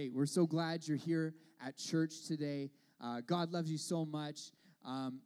Hey, 0.00 0.08
we're 0.08 0.24
so 0.24 0.46
glad 0.46 0.88
you're 0.88 0.96
here 0.96 1.34
at 1.62 1.76
church 1.76 2.26
today. 2.26 2.70
Uh, 3.02 3.20
God 3.20 3.52
loves 3.52 3.70
you 3.70 3.76
so 3.76 4.06
much. 4.06 4.50
Um, 4.82 5.20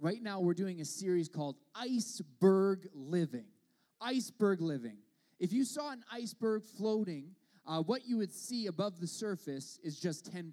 right 0.00 0.20
now, 0.20 0.40
we're 0.40 0.52
doing 0.52 0.80
a 0.80 0.84
series 0.84 1.28
called 1.28 1.54
Iceberg 1.76 2.88
Living. 2.92 3.44
Iceberg 4.00 4.60
Living. 4.60 4.96
If 5.38 5.52
you 5.52 5.64
saw 5.64 5.92
an 5.92 6.02
iceberg 6.12 6.64
floating, 6.64 7.36
uh, 7.68 7.82
what 7.82 8.04
you 8.04 8.16
would 8.16 8.32
see 8.32 8.66
above 8.66 8.98
the 8.98 9.06
surface 9.06 9.78
is 9.84 10.00
just 10.00 10.28
10%. 10.34 10.52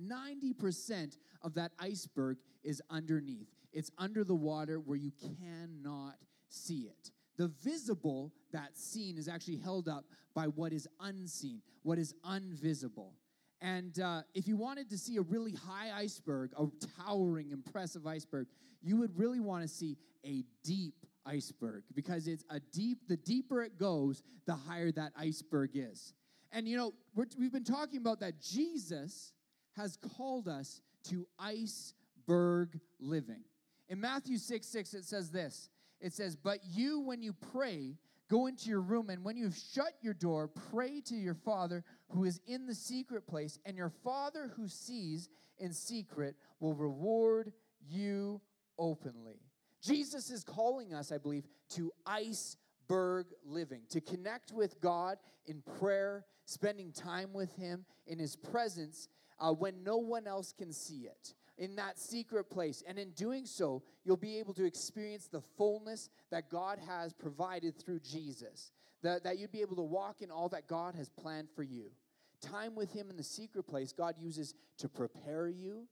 90% 0.00 1.18
of 1.42 1.54
that 1.54 1.72
iceberg 1.80 2.36
is 2.62 2.80
underneath. 2.88 3.48
It's 3.72 3.90
under 3.98 4.22
the 4.22 4.36
water 4.36 4.78
where 4.78 4.96
you 4.96 5.10
cannot 5.40 6.14
see 6.50 6.82
it. 6.82 7.10
The 7.40 7.48
visible, 7.64 8.34
that's 8.52 8.84
seen, 8.84 9.16
is 9.16 9.26
actually 9.26 9.56
held 9.56 9.88
up 9.88 10.04
by 10.34 10.44
what 10.44 10.74
is 10.74 10.86
unseen, 11.00 11.62
what 11.82 11.98
is 11.98 12.14
invisible. 12.30 13.14
And 13.62 13.98
uh, 13.98 14.24
if 14.34 14.46
you 14.46 14.58
wanted 14.58 14.90
to 14.90 14.98
see 14.98 15.16
a 15.16 15.22
really 15.22 15.52
high 15.52 15.90
iceberg, 15.90 16.50
a 16.58 16.66
towering, 17.02 17.50
impressive 17.50 18.06
iceberg, 18.06 18.46
you 18.82 18.98
would 18.98 19.18
really 19.18 19.40
want 19.40 19.62
to 19.62 19.68
see 19.68 19.96
a 20.22 20.44
deep 20.64 21.06
iceberg 21.24 21.84
because 21.94 22.28
it's 22.28 22.44
a 22.50 22.60
deep, 22.74 23.08
the 23.08 23.16
deeper 23.16 23.62
it 23.62 23.78
goes, 23.78 24.22
the 24.44 24.54
higher 24.54 24.92
that 24.92 25.12
iceberg 25.16 25.70
is. 25.72 26.12
And 26.52 26.68
you 26.68 26.76
know, 26.76 26.92
we 27.14 27.24
have 27.44 27.52
been 27.54 27.64
talking 27.64 28.02
about 28.02 28.20
that 28.20 28.38
Jesus 28.38 29.32
has 29.78 29.96
called 30.18 30.46
us 30.46 30.82
to 31.04 31.26
iceberg 31.38 32.78
living. 32.98 33.44
In 33.88 33.98
Matthew 33.98 34.36
6 34.36 34.66
6, 34.66 34.92
it 34.92 35.04
says 35.06 35.30
this 35.30 35.70
it 36.00 36.12
says, 36.12 36.36
But 36.36 36.60
you, 36.64 37.00
when 37.00 37.22
you 37.22 37.32
pray, 37.52 37.96
go 38.28 38.46
into 38.46 38.68
your 38.68 38.80
room, 38.80 39.10
and 39.10 39.22
when 39.24 39.36
you've 39.36 39.56
shut 39.56 39.94
your 40.00 40.14
door, 40.14 40.48
pray 40.70 41.00
to 41.02 41.14
your 41.14 41.34
Father 41.34 41.84
who 42.08 42.24
is 42.24 42.40
in 42.46 42.66
the 42.66 42.74
secret 42.74 43.26
place, 43.26 43.58
and 43.66 43.76
your 43.76 43.92
Father 44.02 44.50
who 44.56 44.68
sees 44.68 45.28
in 45.58 45.72
secret 45.72 46.36
will 46.58 46.74
reward 46.74 47.52
you 47.88 48.40
openly. 48.78 49.40
Jesus 49.82 50.30
is 50.30 50.44
calling 50.44 50.92
us, 50.94 51.12
I 51.12 51.18
believe, 51.18 51.46
to 51.70 51.90
iceberg 52.06 53.26
living, 53.44 53.82
to 53.90 54.00
connect 54.00 54.52
with 54.52 54.80
God 54.80 55.18
in 55.46 55.62
prayer, 55.78 56.24
spending 56.44 56.92
time 56.92 57.32
with 57.32 57.54
Him 57.56 57.84
in 58.06 58.18
His 58.18 58.36
presence 58.36 59.08
uh, 59.38 59.52
when 59.52 59.82
no 59.82 59.96
one 59.96 60.26
else 60.26 60.52
can 60.52 60.72
see 60.72 61.06
it 61.06 61.34
in 61.60 61.76
that 61.76 61.98
secret 61.98 62.50
place. 62.50 62.82
And 62.88 62.98
in 62.98 63.10
doing 63.10 63.46
so, 63.46 63.82
you'll 64.02 64.16
be 64.16 64.38
able 64.38 64.54
to 64.54 64.64
experience 64.64 65.28
the 65.28 65.42
fullness 65.56 66.08
that 66.30 66.50
God 66.50 66.78
has 66.88 67.12
provided 67.12 67.78
through 67.78 68.00
Jesus, 68.00 68.72
that, 69.02 69.22
that 69.24 69.38
you'd 69.38 69.52
be 69.52 69.60
able 69.60 69.76
to 69.76 69.82
walk 69.82 70.22
in 70.22 70.30
all 70.30 70.48
that 70.48 70.66
God 70.66 70.96
has 70.96 71.10
planned 71.10 71.48
for 71.54 71.62
you. 71.62 71.92
Time 72.40 72.74
with 72.74 72.90
Him 72.92 73.10
in 73.10 73.18
the 73.18 73.22
secret 73.22 73.64
place, 73.64 73.92
God 73.92 74.14
uses 74.18 74.54
to 74.78 74.88
prepare 74.88 75.46
you, 75.48 75.86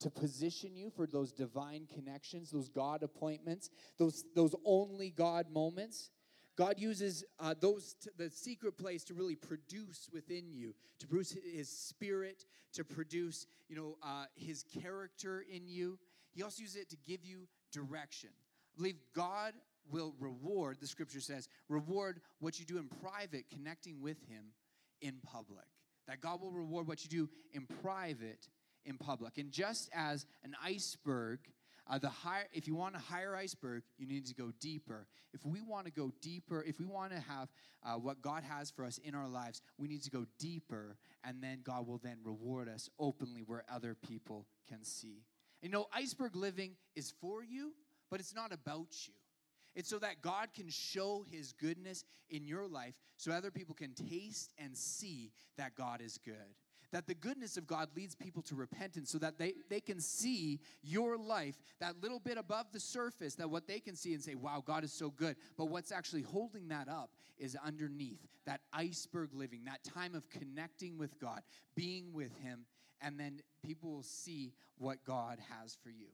to 0.00 0.10
position 0.10 0.74
you 0.74 0.90
for 0.90 1.06
those 1.06 1.30
divine 1.30 1.86
connections, 1.94 2.50
those 2.50 2.70
God 2.70 3.02
appointments, 3.02 3.68
those, 3.98 4.24
those 4.34 4.54
only 4.64 5.10
God 5.10 5.46
moments. 5.52 6.10
God 6.56 6.74
uses 6.78 7.24
uh, 7.40 7.54
those 7.58 7.94
t- 8.02 8.10
the 8.16 8.30
secret 8.30 8.76
place 8.76 9.04
to 9.04 9.14
really 9.14 9.36
produce 9.36 10.08
within 10.12 10.50
you, 10.50 10.74
to 10.98 11.06
produce 11.06 11.36
His 11.44 11.68
Spirit, 11.68 12.44
to 12.74 12.84
produce 12.84 13.46
you 13.68 13.76
know 13.76 13.96
uh, 14.02 14.26
His 14.34 14.62
character 14.62 15.44
in 15.50 15.66
you. 15.66 15.98
He 16.34 16.42
also 16.42 16.62
uses 16.62 16.76
it 16.76 16.90
to 16.90 16.96
give 17.06 17.24
you 17.24 17.48
direction. 17.72 18.30
I 18.74 18.76
believe 18.76 18.96
God 19.14 19.54
will 19.90 20.14
reward. 20.18 20.78
The 20.80 20.86
Scripture 20.86 21.20
says, 21.20 21.48
reward 21.68 22.20
what 22.40 22.58
you 22.58 22.64
do 22.64 22.78
in 22.78 22.88
private, 22.88 23.44
connecting 23.50 24.00
with 24.00 24.16
Him 24.28 24.46
in 25.00 25.16
public. 25.22 25.66
That 26.08 26.20
God 26.20 26.40
will 26.40 26.50
reward 26.50 26.88
what 26.88 27.04
you 27.04 27.10
do 27.10 27.28
in 27.52 27.66
private 27.82 28.48
in 28.84 28.96
public. 28.96 29.38
And 29.38 29.50
just 29.50 29.90
as 29.94 30.26
an 30.42 30.54
iceberg 30.64 31.40
uh, 31.88 31.98
the 31.98 32.08
higher, 32.08 32.44
if 32.52 32.66
you 32.66 32.74
want 32.74 32.94
a 32.94 32.98
higher 32.98 33.34
iceberg, 33.34 33.82
you 33.98 34.06
need 34.06 34.26
to 34.26 34.34
go 34.34 34.52
deeper. 34.60 35.06
If 35.34 35.44
we 35.44 35.60
want 35.60 35.86
to 35.86 35.92
go 35.92 36.12
deeper, 36.20 36.62
if 36.62 36.78
we 36.78 36.86
want 36.86 37.12
to 37.12 37.20
have 37.20 37.48
uh, 37.84 37.94
what 37.94 38.22
God 38.22 38.44
has 38.44 38.70
for 38.70 38.84
us 38.84 38.98
in 38.98 39.14
our 39.14 39.28
lives, 39.28 39.62
we 39.78 39.88
need 39.88 40.02
to 40.04 40.10
go 40.10 40.26
deeper, 40.38 40.96
and 41.24 41.42
then 41.42 41.60
God 41.64 41.86
will 41.86 41.98
then 41.98 42.18
reward 42.24 42.68
us 42.68 42.88
openly 42.98 43.42
where 43.44 43.64
other 43.72 43.94
people 43.94 44.46
can 44.68 44.84
see. 44.84 45.24
You 45.60 45.70
know, 45.70 45.86
iceberg 45.92 46.36
living 46.36 46.76
is 46.94 47.12
for 47.20 47.42
you, 47.42 47.72
but 48.10 48.20
it's 48.20 48.34
not 48.34 48.52
about 48.52 48.88
you. 49.06 49.14
It's 49.74 49.88
so 49.88 49.98
that 50.00 50.20
God 50.20 50.48
can 50.54 50.68
show 50.68 51.24
his 51.30 51.52
goodness 51.52 52.04
in 52.30 52.44
your 52.44 52.66
life 52.66 52.94
so 53.16 53.32
other 53.32 53.50
people 53.50 53.74
can 53.74 53.94
taste 53.94 54.52
and 54.58 54.76
see 54.76 55.32
that 55.56 55.74
God 55.74 56.00
is 56.00 56.18
good. 56.24 56.34
That 56.92 57.06
the 57.06 57.14
goodness 57.14 57.56
of 57.56 57.66
God 57.66 57.88
leads 57.96 58.14
people 58.14 58.42
to 58.42 58.54
repentance 58.54 59.10
so 59.10 59.18
that 59.18 59.38
they, 59.38 59.54
they 59.70 59.80
can 59.80 60.00
see 60.00 60.60
your 60.82 61.16
life, 61.16 61.56
that 61.80 62.02
little 62.02 62.20
bit 62.20 62.36
above 62.38 62.66
the 62.72 62.80
surface, 62.80 63.34
that 63.36 63.48
what 63.48 63.66
they 63.66 63.80
can 63.80 63.96
see 63.96 64.12
and 64.14 64.22
say, 64.22 64.34
wow, 64.34 64.62
God 64.64 64.84
is 64.84 64.92
so 64.92 65.10
good. 65.10 65.36
But 65.56 65.66
what's 65.66 65.90
actually 65.90 66.22
holding 66.22 66.68
that 66.68 66.88
up 66.88 67.10
is 67.38 67.56
underneath 67.64 68.20
that 68.46 68.60
iceberg 68.72 69.30
living, 69.32 69.64
that 69.64 69.82
time 69.84 70.14
of 70.14 70.28
connecting 70.28 70.98
with 70.98 71.18
God, 71.18 71.40
being 71.74 72.12
with 72.12 72.36
Him, 72.42 72.66
and 73.00 73.18
then 73.18 73.40
people 73.64 73.90
will 73.90 74.02
see 74.02 74.52
what 74.78 75.04
God 75.04 75.38
has 75.60 75.76
for 75.82 75.90
you. 75.90 76.08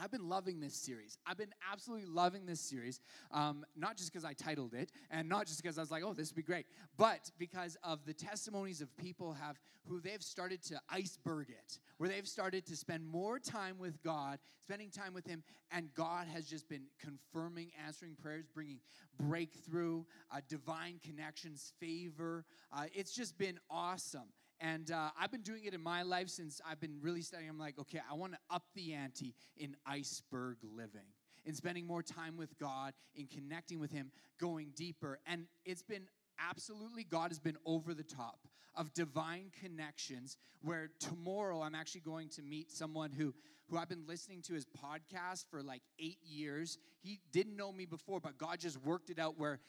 I've 0.00 0.10
been 0.10 0.28
loving 0.28 0.60
this 0.60 0.74
series. 0.74 1.18
I've 1.26 1.36
been 1.36 1.52
absolutely 1.70 2.06
loving 2.06 2.46
this 2.46 2.60
series, 2.60 3.00
um, 3.32 3.64
not 3.76 3.96
just 3.96 4.10
because 4.10 4.24
I 4.24 4.32
titled 4.32 4.72
it, 4.72 4.92
and 5.10 5.28
not 5.28 5.46
just 5.46 5.62
because 5.62 5.76
I 5.76 5.82
was 5.82 5.90
like, 5.90 6.02
"Oh, 6.02 6.14
this 6.14 6.30
would 6.30 6.36
be 6.36 6.42
great," 6.42 6.66
but 6.96 7.30
because 7.38 7.76
of 7.84 8.04
the 8.06 8.14
testimonies 8.14 8.80
of 8.80 8.96
people 8.96 9.34
have 9.34 9.60
who 9.86 10.00
they've 10.00 10.22
started 10.22 10.62
to 10.62 10.80
iceberg 10.88 11.50
it, 11.50 11.78
where 11.98 12.08
they've 12.08 12.28
started 12.28 12.66
to 12.66 12.76
spend 12.76 13.04
more 13.04 13.38
time 13.38 13.78
with 13.78 14.02
God, 14.02 14.38
spending 14.62 14.90
time 14.90 15.12
with 15.12 15.26
Him, 15.26 15.42
and 15.70 15.92
God 15.94 16.26
has 16.28 16.46
just 16.46 16.68
been 16.68 16.84
confirming, 16.98 17.70
answering 17.86 18.14
prayers, 18.14 18.46
bringing 18.54 18.80
breakthrough, 19.18 20.04
uh, 20.30 20.40
divine 20.48 21.00
connections, 21.04 21.72
favor. 21.78 22.44
Uh, 22.72 22.84
it's 22.94 23.12
just 23.12 23.36
been 23.36 23.58
awesome, 23.68 24.32
and 24.60 24.90
uh, 24.90 25.10
I've 25.18 25.30
been 25.30 25.42
doing 25.42 25.64
it 25.64 25.72
in 25.72 25.82
my 25.82 26.02
life 26.02 26.28
since 26.28 26.60
I've 26.68 26.80
been 26.80 26.98
really 27.00 27.22
studying. 27.22 27.48
I'm 27.48 27.58
like, 27.58 27.78
okay, 27.78 28.00
I 28.10 28.14
want 28.14 28.32
to 28.32 28.38
up 28.50 28.64
the 28.74 28.92
ante 28.92 29.34
in 29.56 29.74
iceberg 29.86 30.58
living, 30.62 31.06
in 31.46 31.54
spending 31.54 31.86
more 31.86 32.02
time 32.02 32.36
with 32.36 32.58
God, 32.58 32.92
in 33.14 33.26
connecting 33.26 33.80
with 33.80 33.90
Him, 33.90 34.10
going 34.38 34.72
deeper. 34.76 35.18
And 35.26 35.46
it's 35.64 35.82
been 35.82 36.06
absolutely 36.38 37.04
God 37.04 37.30
has 37.30 37.38
been 37.38 37.56
over 37.64 37.94
the 37.94 38.02
top 38.02 38.46
of 38.74 38.92
divine 38.92 39.50
connections 39.62 40.36
where 40.62 40.90
tomorrow 41.00 41.62
I'm 41.62 41.74
actually 41.74 42.02
going 42.02 42.28
to 42.30 42.42
meet 42.42 42.70
someone 42.70 43.12
who 43.12 43.34
who 43.68 43.78
I've 43.78 43.88
been 43.88 44.06
listening 44.08 44.42
to 44.42 44.54
his 44.54 44.66
podcast 44.66 45.44
for 45.48 45.62
like 45.62 45.82
8 46.00 46.18
years. 46.26 46.76
He 47.02 47.20
didn't 47.30 47.56
know 47.56 47.72
me 47.72 47.86
before 47.86 48.20
but 48.20 48.36
God 48.36 48.58
just 48.58 48.82
worked 48.82 49.10
it 49.10 49.18
out 49.18 49.38
where 49.38 49.60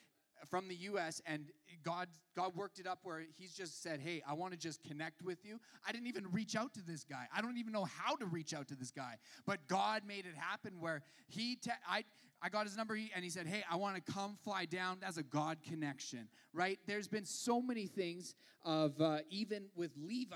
from 0.49 0.67
the 0.67 0.75
US 0.75 1.21
and 1.25 1.45
God 1.83 2.07
God 2.35 2.55
worked 2.55 2.79
it 2.79 2.87
up 2.87 2.99
where 3.03 3.23
he's 3.37 3.53
just 3.53 3.81
said, 3.81 3.99
"Hey, 3.99 4.21
I 4.27 4.33
want 4.33 4.53
to 4.53 4.59
just 4.59 4.81
connect 4.83 5.21
with 5.21 5.45
you." 5.45 5.59
I 5.85 5.91
didn't 5.91 6.07
even 6.07 6.31
reach 6.31 6.55
out 6.55 6.73
to 6.75 6.81
this 6.81 7.03
guy. 7.03 7.27
I 7.35 7.41
don't 7.41 7.57
even 7.57 7.73
know 7.73 7.85
how 7.85 8.15
to 8.15 8.25
reach 8.25 8.53
out 8.53 8.67
to 8.69 8.75
this 8.75 8.91
guy. 8.91 9.17
But 9.45 9.67
God 9.67 10.03
made 10.05 10.25
it 10.25 10.35
happen 10.35 10.79
where 10.79 11.01
he 11.27 11.55
te- 11.55 11.71
I 11.87 12.03
I 12.41 12.49
got 12.49 12.65
his 12.65 12.75
number 12.75 12.95
and 12.95 13.23
he 13.23 13.29
said, 13.29 13.47
"Hey, 13.47 13.63
I 13.69 13.75
want 13.75 14.03
to 14.03 14.11
come 14.11 14.37
fly 14.43 14.65
down." 14.65 14.97
That's 14.99 15.17
a 15.17 15.23
God 15.23 15.57
connection, 15.61 16.27
right? 16.53 16.79
There's 16.87 17.07
been 17.07 17.25
so 17.25 17.61
many 17.61 17.87
things 17.87 18.35
of 18.63 18.99
uh, 19.01 19.19
even 19.29 19.65
with 19.75 19.91
Levi 19.97 20.35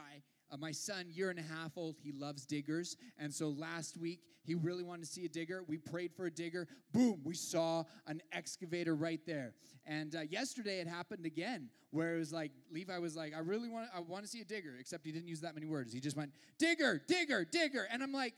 uh, 0.52 0.58
my 0.58 0.72
son, 0.72 1.06
year 1.10 1.30
and 1.30 1.40
a 1.40 1.44
half 1.44 1.78
old, 1.78 1.96
he 2.02 2.12
loves 2.12 2.46
diggers. 2.46 2.98
And 3.18 3.34
so 3.34 3.50
last 3.50 3.98
week, 3.98 4.22
he 4.44 4.56
really 4.56 4.84
wanted 4.84 5.06
to 5.06 5.12
see 5.12 5.26
a 5.26 5.30
digger. 5.30 5.64
We 5.68 5.78
prayed 5.78 6.14
for 6.14 6.28
a 6.28 6.32
digger. 6.32 6.68
Boom, 6.94 7.22
we 7.24 7.34
saw 7.34 7.84
an 8.08 8.22
excavator 8.32 8.96
right 8.96 9.22
there. 9.26 9.54
And 9.86 10.16
uh, 10.16 10.22
yesterday, 10.22 10.80
it 10.80 10.88
happened 10.88 11.26
again, 11.26 11.70
where 11.92 12.16
it 12.16 12.20
was 12.20 12.32
like, 12.32 12.52
Levi 12.72 12.98
was 13.00 13.16
like, 13.16 13.34
I 13.36 13.40
really 13.40 13.70
want, 13.70 13.88
I 13.96 14.00
want 14.02 14.24
to 14.24 14.30
see 14.30 14.42
a 14.42 14.46
digger, 14.46 14.76
except 14.80 15.06
he 15.06 15.12
didn't 15.12 15.28
use 15.28 15.42
that 15.42 15.56
many 15.56 15.66
words. 15.66 15.94
He 15.94 16.00
just 16.00 16.18
went, 16.18 16.32
digger, 16.60 17.02
digger, 17.08 17.46
digger. 17.46 17.88
And 17.92 18.04
I'm 18.04 18.12
like, 18.12 18.34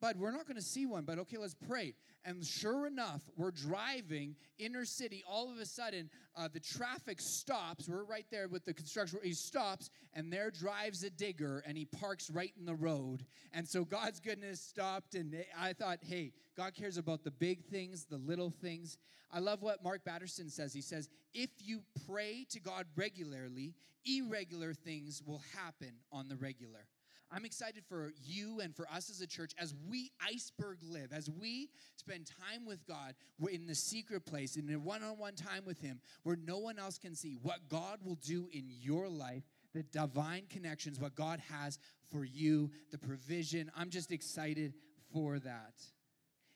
but 0.00 0.16
we're 0.16 0.30
not 0.30 0.46
going 0.46 0.56
to 0.56 0.62
see 0.62 0.86
one. 0.86 1.04
But 1.04 1.18
okay, 1.20 1.36
let's 1.38 1.54
pray. 1.54 1.94
And 2.24 2.44
sure 2.44 2.86
enough, 2.86 3.22
we're 3.36 3.50
driving 3.50 4.36
inner 4.58 4.84
city. 4.84 5.22
All 5.28 5.50
of 5.50 5.58
a 5.58 5.66
sudden, 5.66 6.10
uh, 6.36 6.48
the 6.52 6.60
traffic 6.60 7.20
stops. 7.20 7.88
We're 7.88 8.04
right 8.04 8.26
there 8.30 8.48
with 8.48 8.64
the 8.64 8.74
construction. 8.74 9.20
He 9.22 9.32
stops, 9.32 9.90
and 10.14 10.32
there 10.32 10.50
drives 10.50 11.04
a 11.04 11.10
digger, 11.10 11.62
and 11.66 11.76
he 11.76 11.84
parks 11.84 12.30
right 12.30 12.52
in 12.58 12.66
the 12.66 12.74
road. 12.74 13.24
And 13.52 13.66
so 13.66 13.84
God's 13.84 14.20
goodness 14.20 14.60
stopped, 14.60 15.14
and 15.14 15.34
I 15.58 15.72
thought, 15.72 15.98
hey, 16.02 16.32
God 16.56 16.74
cares 16.74 16.98
about 16.98 17.24
the 17.24 17.30
big 17.30 17.64
things, 17.64 18.04
the 18.04 18.18
little 18.18 18.50
things. 18.50 18.98
I 19.30 19.38
love 19.40 19.62
what 19.62 19.84
Mark 19.84 20.04
Batterson 20.04 20.50
says. 20.50 20.72
He 20.72 20.80
says, 20.80 21.08
if 21.34 21.50
you 21.58 21.82
pray 22.06 22.46
to 22.50 22.60
God 22.60 22.86
regularly, 22.96 23.74
irregular 24.04 24.74
things 24.74 25.22
will 25.24 25.42
happen 25.54 25.92
on 26.10 26.28
the 26.28 26.36
regular. 26.36 26.86
I'm 27.30 27.44
excited 27.44 27.84
for 27.86 28.12
you 28.24 28.60
and 28.60 28.74
for 28.74 28.86
us 28.88 29.10
as 29.10 29.20
a 29.20 29.26
church 29.26 29.52
as 29.58 29.74
we 29.88 30.10
iceberg 30.26 30.78
live, 30.82 31.12
as 31.12 31.28
we 31.28 31.68
spend 31.96 32.26
time 32.26 32.64
with 32.64 32.86
God, 32.86 33.14
we're 33.38 33.50
in 33.50 33.66
the 33.66 33.74
secret 33.74 34.24
place, 34.24 34.56
in 34.56 34.72
a 34.72 34.78
one 34.78 35.02
on 35.02 35.18
one 35.18 35.34
time 35.34 35.64
with 35.66 35.80
Him, 35.80 36.00
where 36.22 36.36
no 36.36 36.58
one 36.58 36.78
else 36.78 36.98
can 36.98 37.14
see 37.14 37.36
what 37.42 37.68
God 37.68 37.98
will 38.02 38.16
do 38.16 38.48
in 38.52 38.64
your 38.68 39.08
life, 39.08 39.42
the 39.74 39.82
divine 39.82 40.44
connections, 40.48 40.98
what 40.98 41.14
God 41.14 41.40
has 41.50 41.78
for 42.10 42.24
you, 42.24 42.70
the 42.90 42.98
provision. 42.98 43.70
I'm 43.76 43.90
just 43.90 44.10
excited 44.10 44.72
for 45.12 45.38
that. 45.40 45.74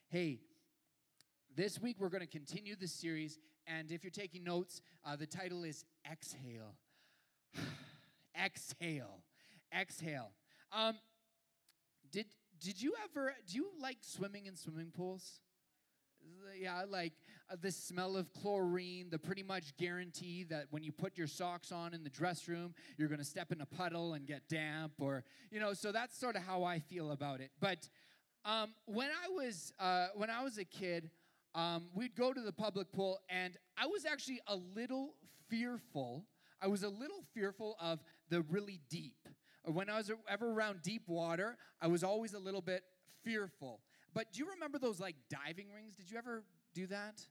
Hey, 0.08 0.40
this 1.54 1.78
week 1.78 1.96
we're 1.98 2.08
going 2.08 2.22
to 2.22 2.26
continue 2.26 2.76
the 2.76 2.88
series, 2.88 3.38
and 3.66 3.92
if 3.92 4.02
you're 4.04 4.10
taking 4.10 4.42
notes, 4.42 4.80
uh, 5.04 5.16
the 5.16 5.26
title 5.26 5.64
is 5.64 5.84
Exhale. 6.10 6.76
Exhale. 8.42 9.22
Exhale. 9.78 10.30
Um, 10.72 10.96
did 12.10 12.26
did 12.60 12.80
you 12.80 12.94
ever 13.04 13.34
do 13.46 13.56
you 13.56 13.68
like 13.80 13.98
swimming 14.00 14.46
in 14.46 14.56
swimming 14.56 14.90
pools? 14.90 15.40
Yeah, 16.58 16.84
like 16.88 17.12
uh, 17.50 17.56
the 17.60 17.72
smell 17.72 18.16
of 18.16 18.32
chlorine, 18.32 19.10
the 19.10 19.18
pretty 19.18 19.42
much 19.42 19.76
guarantee 19.76 20.44
that 20.44 20.66
when 20.70 20.84
you 20.84 20.92
put 20.92 21.18
your 21.18 21.26
socks 21.26 21.72
on 21.72 21.94
in 21.94 22.04
the 22.04 22.10
dress 22.10 22.46
room, 22.46 22.74
you're 22.96 23.08
going 23.08 23.18
to 23.18 23.24
step 23.24 23.50
in 23.50 23.60
a 23.60 23.66
puddle 23.66 24.14
and 24.14 24.26
get 24.26 24.48
damp, 24.48 24.92
or 25.00 25.24
you 25.50 25.58
know. 25.58 25.72
So 25.72 25.90
that's 25.92 26.16
sort 26.16 26.36
of 26.36 26.42
how 26.42 26.62
I 26.62 26.78
feel 26.78 27.10
about 27.10 27.40
it. 27.40 27.50
But 27.60 27.88
um, 28.44 28.74
when 28.86 29.08
I 29.08 29.28
was 29.30 29.72
uh, 29.78 30.08
when 30.14 30.30
I 30.30 30.42
was 30.44 30.58
a 30.58 30.64
kid, 30.64 31.10
um, 31.54 31.88
we'd 31.92 32.14
go 32.14 32.32
to 32.32 32.40
the 32.40 32.52
public 32.52 32.92
pool, 32.92 33.18
and 33.28 33.56
I 33.76 33.86
was 33.86 34.06
actually 34.06 34.40
a 34.46 34.56
little 34.56 35.14
fearful. 35.48 36.24
I 36.62 36.68
was 36.68 36.84
a 36.84 36.88
little 36.88 37.24
fearful 37.34 37.76
of 37.80 37.98
the 38.30 38.42
really 38.42 38.80
deep 38.88 39.28
when 39.64 39.88
I 39.88 39.98
was 39.98 40.10
ever 40.28 40.50
around 40.50 40.82
deep 40.82 41.08
water, 41.08 41.56
I 41.80 41.86
was 41.86 42.02
always 42.02 42.34
a 42.34 42.38
little 42.38 42.62
bit 42.62 42.82
fearful. 43.22 43.80
But 44.14 44.32
do 44.32 44.40
you 44.40 44.50
remember 44.50 44.78
those 44.78 45.00
like 45.00 45.16
diving 45.30 45.72
rings? 45.74 45.96
Did 45.96 46.10
you 46.10 46.18
ever 46.18 46.44
do 46.74 46.86
that? 46.88 47.26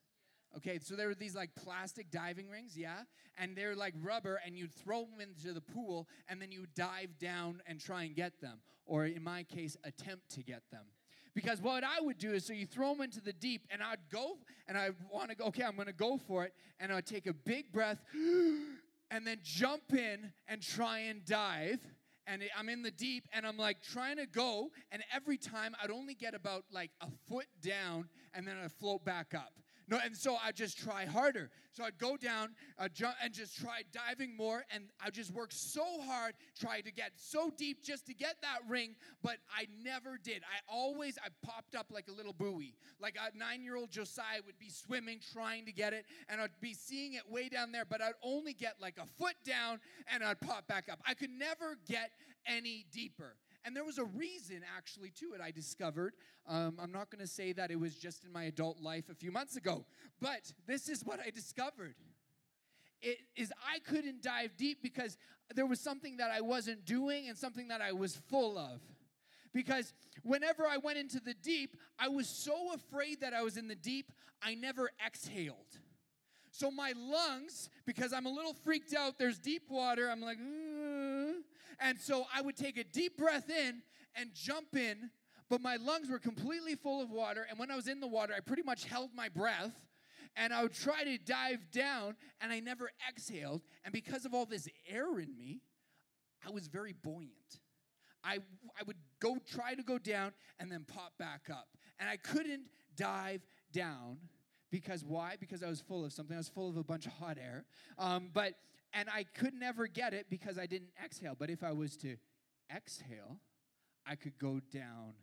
Okay, 0.57 0.79
so 0.81 0.95
there 0.95 1.07
were 1.07 1.15
these 1.15 1.35
like 1.35 1.51
plastic 1.55 2.11
diving 2.11 2.49
rings, 2.49 2.77
yeah? 2.77 3.03
And 3.37 3.55
they're 3.55 3.75
like 3.75 3.93
rubber, 4.01 4.39
and 4.45 4.57
you'd 4.57 4.73
throw 4.73 5.05
them 5.05 5.21
into 5.21 5.53
the 5.53 5.61
pool, 5.61 6.07
and 6.27 6.41
then 6.41 6.51
you 6.51 6.65
dive 6.75 7.17
down 7.19 7.61
and 7.65 7.79
try 7.79 8.03
and 8.03 8.15
get 8.15 8.41
them. 8.41 8.59
Or 8.85 9.05
in 9.05 9.23
my 9.23 9.43
case, 9.43 9.77
attempt 9.83 10.29
to 10.31 10.43
get 10.43 10.63
them. 10.71 10.83
Because 11.33 11.61
what 11.61 11.85
I 11.85 12.01
would 12.01 12.17
do 12.17 12.33
is, 12.33 12.45
so 12.45 12.51
you 12.51 12.65
throw 12.65 12.93
them 12.93 13.01
into 13.01 13.21
the 13.21 13.31
deep, 13.31 13.65
and 13.69 13.81
I'd 13.81 13.99
go, 14.11 14.39
and 14.67 14.77
I 14.77 14.89
want 15.09 15.29
to 15.29 15.35
go, 15.35 15.45
okay, 15.45 15.63
I'm 15.63 15.77
gonna 15.77 15.93
go 15.93 16.17
for 16.17 16.43
it, 16.43 16.53
and 16.79 16.91
I'd 16.91 17.05
take 17.05 17.27
a 17.27 17.33
big 17.33 17.71
breath, 17.71 18.01
and 19.11 19.25
then 19.25 19.37
jump 19.41 19.93
in 19.93 20.33
and 20.49 20.61
try 20.61 20.99
and 20.99 21.23
dive 21.23 21.79
and 22.27 22.43
I'm 22.57 22.69
in 22.69 22.81
the 22.81 22.91
deep 22.91 23.27
and 23.33 23.45
I'm 23.45 23.57
like 23.57 23.81
trying 23.81 24.17
to 24.17 24.25
go 24.25 24.69
and 24.91 25.03
every 25.13 25.37
time 25.37 25.75
I'd 25.81 25.91
only 25.91 26.13
get 26.13 26.33
about 26.33 26.63
like 26.71 26.91
a 27.01 27.07
foot 27.27 27.47
down 27.61 28.09
and 28.33 28.47
then 28.47 28.55
I'd 28.63 28.71
float 28.71 29.03
back 29.03 29.33
up. 29.33 29.53
No, 29.91 29.99
and 30.03 30.15
so 30.15 30.37
I 30.41 30.53
just 30.53 30.77
try 30.77 31.05
harder. 31.05 31.51
So 31.73 31.83
I'd 31.83 31.97
go 31.97 32.15
down, 32.15 32.55
uh, 32.79 32.83
I'd 32.83 32.93
jump, 32.93 33.15
and 33.21 33.33
just 33.33 33.57
try 33.57 33.81
diving 33.91 34.37
more, 34.37 34.63
and 34.73 34.85
I 35.05 35.09
just 35.09 35.31
worked 35.31 35.53
so 35.53 35.83
hard, 36.01 36.33
trying 36.57 36.83
to 36.83 36.93
get 36.93 37.11
so 37.17 37.51
deep 37.57 37.83
just 37.83 38.05
to 38.07 38.13
get 38.13 38.35
that 38.41 38.59
ring, 38.69 38.95
but 39.21 39.37
I 39.53 39.67
never 39.83 40.17
did. 40.17 40.43
I 40.43 40.59
always 40.73 41.17
I 41.17 41.27
popped 41.45 41.75
up 41.75 41.87
like 41.91 42.07
a 42.07 42.13
little 42.13 42.31
buoy, 42.31 42.73
like 43.01 43.17
a 43.17 43.37
nine-year-old 43.37 43.91
Josiah 43.91 44.39
would 44.45 44.59
be 44.59 44.69
swimming, 44.69 45.19
trying 45.33 45.65
to 45.65 45.73
get 45.73 45.91
it, 45.91 46.05
and 46.29 46.39
I'd 46.39 46.51
be 46.61 46.73
seeing 46.73 47.13
it 47.15 47.29
way 47.29 47.49
down 47.49 47.73
there, 47.73 47.85
but 47.85 48.01
I'd 48.01 48.13
only 48.23 48.53
get 48.53 48.75
like 48.81 48.97
a 48.97 49.05
foot 49.21 49.35
down, 49.45 49.81
and 50.07 50.23
I'd 50.23 50.39
pop 50.39 50.67
back 50.67 50.87
up. 50.89 50.99
I 51.05 51.15
could 51.15 51.31
never 51.31 51.77
get 51.85 52.11
any 52.45 52.85
deeper. 52.93 53.35
And 53.63 53.75
there 53.75 53.83
was 53.85 53.97
a 53.97 54.05
reason 54.05 54.61
actually 54.75 55.11
to 55.19 55.33
it, 55.33 55.41
I 55.41 55.51
discovered. 55.51 56.13
Um, 56.47 56.77
I'm 56.81 56.91
not 56.91 57.11
going 57.11 57.21
to 57.21 57.31
say 57.31 57.53
that 57.53 57.69
it 57.69 57.79
was 57.79 57.95
just 57.95 58.23
in 58.23 58.31
my 58.31 58.43
adult 58.43 58.81
life 58.81 59.09
a 59.09 59.15
few 59.15 59.31
months 59.31 59.55
ago, 59.55 59.85
but 60.19 60.51
this 60.65 60.89
is 60.89 61.05
what 61.05 61.19
I 61.19 61.29
discovered. 61.29 61.95
It 63.01 63.17
is 63.35 63.51
I 63.67 63.79
couldn't 63.79 64.21
dive 64.21 64.57
deep 64.57 64.79
because 64.81 65.17
there 65.55 65.65
was 65.65 65.79
something 65.79 66.17
that 66.17 66.31
I 66.31 66.41
wasn't 66.41 66.85
doing 66.85 67.29
and 67.29 67.37
something 67.37 67.67
that 67.69 67.81
I 67.81 67.91
was 67.91 68.15
full 68.29 68.57
of. 68.57 68.81
Because 69.53 69.93
whenever 70.23 70.65
I 70.65 70.77
went 70.77 70.97
into 70.97 71.19
the 71.19 71.33
deep, 71.33 71.75
I 71.99 72.07
was 72.07 72.27
so 72.27 72.73
afraid 72.73 73.21
that 73.21 73.33
I 73.33 73.41
was 73.41 73.57
in 73.57 73.67
the 73.67 73.75
deep, 73.75 74.11
I 74.41 74.55
never 74.55 74.91
exhaled. 75.05 75.57
So 76.51 76.69
my 76.69 76.93
lungs, 76.95 77.69
because 77.85 78.13
I'm 78.13 78.25
a 78.25 78.29
little 78.29 78.53
freaked 78.53 78.93
out, 78.93 79.17
there's 79.17 79.39
deep 79.39 79.63
water, 79.69 80.09
I'm 80.09 80.21
like, 80.21 80.37
and 81.79 81.99
so 81.99 82.25
I 82.33 82.41
would 82.41 82.55
take 82.55 82.77
a 82.77 82.83
deep 82.83 83.17
breath 83.17 83.49
in 83.49 83.81
and 84.15 84.33
jump 84.33 84.75
in, 84.75 85.09
but 85.49 85.61
my 85.61 85.77
lungs 85.77 86.09
were 86.09 86.19
completely 86.19 86.75
full 86.75 87.01
of 87.01 87.11
water. 87.11 87.45
And 87.49 87.59
when 87.59 87.71
I 87.71 87.75
was 87.75 87.87
in 87.87 87.99
the 87.99 88.07
water, 88.07 88.33
I 88.35 88.39
pretty 88.39 88.63
much 88.63 88.85
held 88.85 89.11
my 89.13 89.29
breath 89.29 89.73
and 90.35 90.53
I 90.53 90.63
would 90.63 90.73
try 90.73 91.03
to 91.03 91.17
dive 91.17 91.71
down 91.71 92.15
and 92.39 92.51
I 92.51 92.59
never 92.59 92.89
exhaled. 93.07 93.61
And 93.83 93.93
because 93.93 94.25
of 94.25 94.33
all 94.33 94.45
this 94.45 94.67
air 94.89 95.19
in 95.19 95.35
me, 95.35 95.61
I 96.45 96.51
was 96.51 96.67
very 96.67 96.93
buoyant. 96.93 97.59
I, 98.23 98.35
I 98.79 98.83
would 98.85 98.97
go 99.19 99.37
try 99.51 99.73
to 99.73 99.83
go 99.83 99.97
down 99.97 100.31
and 100.59 100.71
then 100.71 100.85
pop 100.87 101.13
back 101.17 101.49
up. 101.51 101.67
And 101.99 102.09
I 102.09 102.17
couldn't 102.17 102.63
dive 102.95 103.41
down 103.73 104.17
because 104.71 105.03
why? 105.03 105.35
Because 105.39 105.63
I 105.63 105.69
was 105.69 105.81
full 105.81 106.05
of 106.05 106.13
something. 106.13 106.35
I 106.35 106.39
was 106.39 106.49
full 106.49 106.69
of 106.69 106.77
a 106.77 106.83
bunch 106.83 107.05
of 107.05 107.13
hot 107.13 107.37
air. 107.37 107.65
Um, 107.97 108.29
but 108.33 108.53
and 108.93 109.09
I 109.09 109.23
could 109.23 109.53
never 109.53 109.87
get 109.87 110.13
it 110.13 110.27
because 110.29 110.57
I 110.57 110.65
didn't 110.65 110.91
exhale. 111.03 111.35
But 111.37 111.49
if 111.49 111.63
I 111.63 111.71
was 111.71 111.95
to 111.97 112.17
exhale, 112.75 113.37
I 114.05 114.15
could 114.15 114.37
go 114.37 114.59
down 114.71 115.13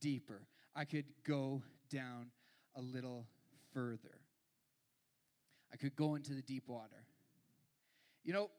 deeper. 0.00 0.42
I 0.74 0.84
could 0.84 1.06
go 1.26 1.62
down 1.90 2.30
a 2.76 2.80
little 2.80 3.26
further. 3.72 4.20
I 5.72 5.76
could 5.76 5.96
go 5.96 6.14
into 6.14 6.34
the 6.34 6.42
deep 6.42 6.64
water. 6.66 7.04
You 8.24 8.32
know, 8.32 8.50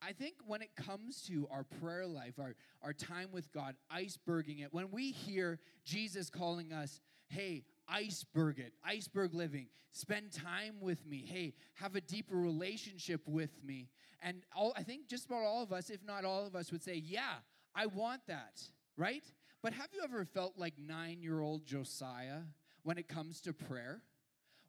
I 0.00 0.12
think 0.12 0.34
when 0.46 0.62
it 0.62 0.74
comes 0.74 1.22
to 1.28 1.48
our 1.50 1.64
prayer 1.64 2.06
life, 2.06 2.34
our, 2.38 2.54
our 2.82 2.92
time 2.92 3.28
with 3.32 3.52
God, 3.52 3.76
iceberging 3.90 4.58
it, 4.58 4.72
when 4.72 4.90
we 4.90 5.12
hear 5.12 5.60
Jesus 5.84 6.28
calling 6.28 6.72
us, 6.72 7.00
hey, 7.28 7.64
iceberg 7.88 8.58
it, 8.58 8.72
iceberg 8.84 9.34
living. 9.34 9.66
Spend 9.92 10.32
time 10.32 10.76
with 10.80 11.06
me. 11.06 11.24
Hey, 11.26 11.54
have 11.74 11.96
a 11.96 12.00
deeper 12.00 12.36
relationship 12.36 13.20
with 13.26 13.50
me. 13.64 13.88
And 14.22 14.42
all, 14.54 14.72
I 14.76 14.82
think 14.82 15.08
just 15.08 15.26
about 15.26 15.44
all 15.44 15.62
of 15.62 15.72
us, 15.72 15.90
if 15.90 16.04
not 16.04 16.24
all 16.24 16.46
of 16.46 16.54
us, 16.54 16.70
would 16.72 16.82
say, 16.82 16.94
Yeah, 16.94 17.34
I 17.74 17.86
want 17.86 18.22
that, 18.28 18.62
right? 18.96 19.24
But 19.62 19.72
have 19.74 19.88
you 19.92 20.00
ever 20.02 20.24
felt 20.24 20.58
like 20.58 20.74
nine 20.78 21.22
year 21.22 21.40
old 21.40 21.64
Josiah 21.64 22.40
when 22.82 22.98
it 22.98 23.08
comes 23.08 23.40
to 23.42 23.52
prayer? 23.52 24.02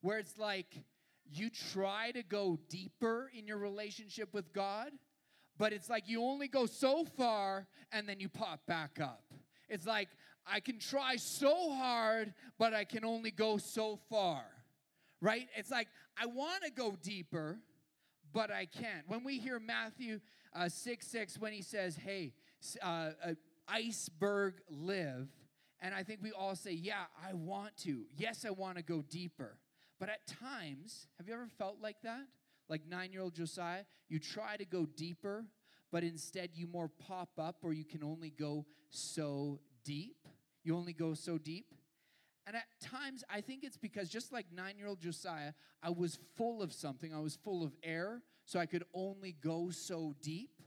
Where 0.02 0.20
it's 0.20 0.38
like 0.38 0.78
you 1.32 1.50
try 1.50 2.12
to 2.12 2.24
go 2.24 2.60
deeper 2.70 3.32
in 3.34 3.48
your 3.48 3.58
relationship 3.58 4.34
with 4.34 4.54
God, 4.54 4.92
but 5.58 5.74
it's 5.74 5.90
like 5.90 6.08
you 6.08 6.24
only 6.24 6.48
go 6.48 6.66
so 6.66 7.06
far 7.06 7.68
and 7.92 8.08
then 8.08 8.20
you 8.20 8.30
pop 8.30 8.66
back 8.66 9.00
up. 9.02 9.24
It's 9.70 9.88
like, 9.88 10.10
I 10.46 10.60
can 10.60 10.80
try 10.80 11.16
so 11.16 11.74
hard, 11.74 12.34
but 12.58 12.74
I 12.74 12.84
can 12.84 13.06
only 13.06 13.32
go 13.32 13.58
so 13.58 14.00
far, 14.10 14.44
right? 15.22 15.48
It's 15.56 15.72
like, 15.72 15.88
I 16.22 16.26
want 16.26 16.64
to 16.64 16.72
go 16.72 16.96
deeper, 17.02 17.60
but 18.34 18.52
I 18.52 18.66
can't. 18.66 19.08
When 19.08 19.24
we 19.24 19.40
hear 19.40 19.60
Matthew 19.60 20.20
uh, 20.54 20.70
6 20.70 21.08
6, 21.08 21.40
when 21.40 21.54
he 21.54 21.62
says, 21.62 21.96
hey, 21.96 22.34
uh, 22.82 23.12
uh, 23.26 23.34
iceberg 23.68 24.56
live, 24.70 25.30
and 25.82 25.94
I 25.94 26.04
think 26.04 26.22
we 26.22 26.32
all 26.32 26.56
say, 26.56 26.72
yeah, 26.72 27.04
I 27.28 27.34
want 27.34 27.76
to. 27.84 28.04
Yes, 28.16 28.46
I 28.46 28.52
want 28.52 28.78
to 28.78 28.84
go 28.84 29.02
deeper. 29.02 29.58
But 30.00 30.10
at 30.10 30.26
times, 30.28 31.08
have 31.18 31.28
you 31.28 31.34
ever 31.34 31.48
felt 31.58 31.78
like 31.82 31.98
that? 32.04 32.26
Like 32.70 32.88
nine 32.88 33.12
year 33.12 33.22
old 33.22 33.36
Josiah, 33.36 33.84
you 34.08 34.20
try 34.20 34.58
to 34.58 34.66
go 34.66 34.86
deeper, 34.86 35.46
but 35.92 36.04
instead 36.04 36.52
you 36.54 36.68
more 36.68 36.88
pop 36.88 37.32
up 37.38 37.58
or 37.64 37.74
you 37.74 37.86
can 37.86 38.04
only 38.04 38.30
go 38.30 38.66
so 38.90 39.60
deep. 39.84 40.28
You 40.64 40.76
only 40.76 40.94
go 40.94 41.14
so 41.14 41.38
deep. 41.38 41.74
And 42.46 42.56
at 42.56 42.66
times, 42.82 43.24
I 43.30 43.42
think 43.42 43.64
it's 43.64 43.78
because 43.78 44.10
just 44.10 44.34
like 44.34 44.48
nine 44.54 44.78
year 44.78 44.88
old 44.88 45.00
Josiah, 45.00 45.54
I 45.82 45.90
was 45.90 46.20
full 46.36 46.62
of 46.62 46.74
something. 46.74 47.14
I 47.14 47.20
was 47.20 47.36
full 47.36 47.64
of 47.64 47.74
air, 47.84 48.22
so 48.46 48.60
I 48.60 48.66
could 48.66 48.84
only 48.94 49.32
go 49.32 49.70
so 49.70 50.14
deep. 50.22 50.62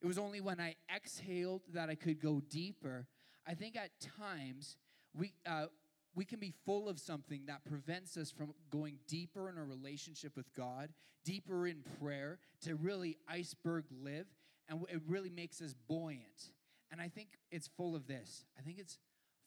It 0.00 0.06
was 0.06 0.18
only 0.18 0.40
when 0.40 0.58
I 0.58 0.74
exhaled 0.94 1.62
that 1.74 1.88
I 1.90 1.94
could 1.94 2.20
go 2.20 2.40
deeper. 2.40 3.06
I 3.46 3.54
think 3.54 3.76
at 3.76 3.90
times, 4.18 4.76
we, 5.14 5.34
uh, 5.46 5.66
we 6.14 6.24
can 6.24 6.40
be 6.40 6.52
full 6.64 6.88
of 6.88 6.98
something 6.98 7.42
that 7.46 7.64
prevents 7.64 8.16
us 8.16 8.30
from 8.30 8.54
going 8.70 8.98
deeper 9.06 9.48
in 9.48 9.58
a 9.58 9.64
relationship 9.64 10.36
with 10.36 10.52
God, 10.54 10.90
deeper 11.24 11.66
in 11.66 11.82
prayer, 12.00 12.38
to 12.62 12.74
really 12.74 13.18
iceberg 13.28 13.84
live, 14.02 14.26
and 14.68 14.82
it 14.88 15.00
really 15.06 15.30
makes 15.30 15.60
us 15.60 15.74
buoyant. 15.88 16.52
And 16.90 17.00
I 17.00 17.08
think 17.08 17.28
it's 17.50 17.68
full 17.68 17.94
of 17.94 18.06
this. 18.06 18.44
I 18.58 18.62
think 18.62 18.78
it's 18.78 18.98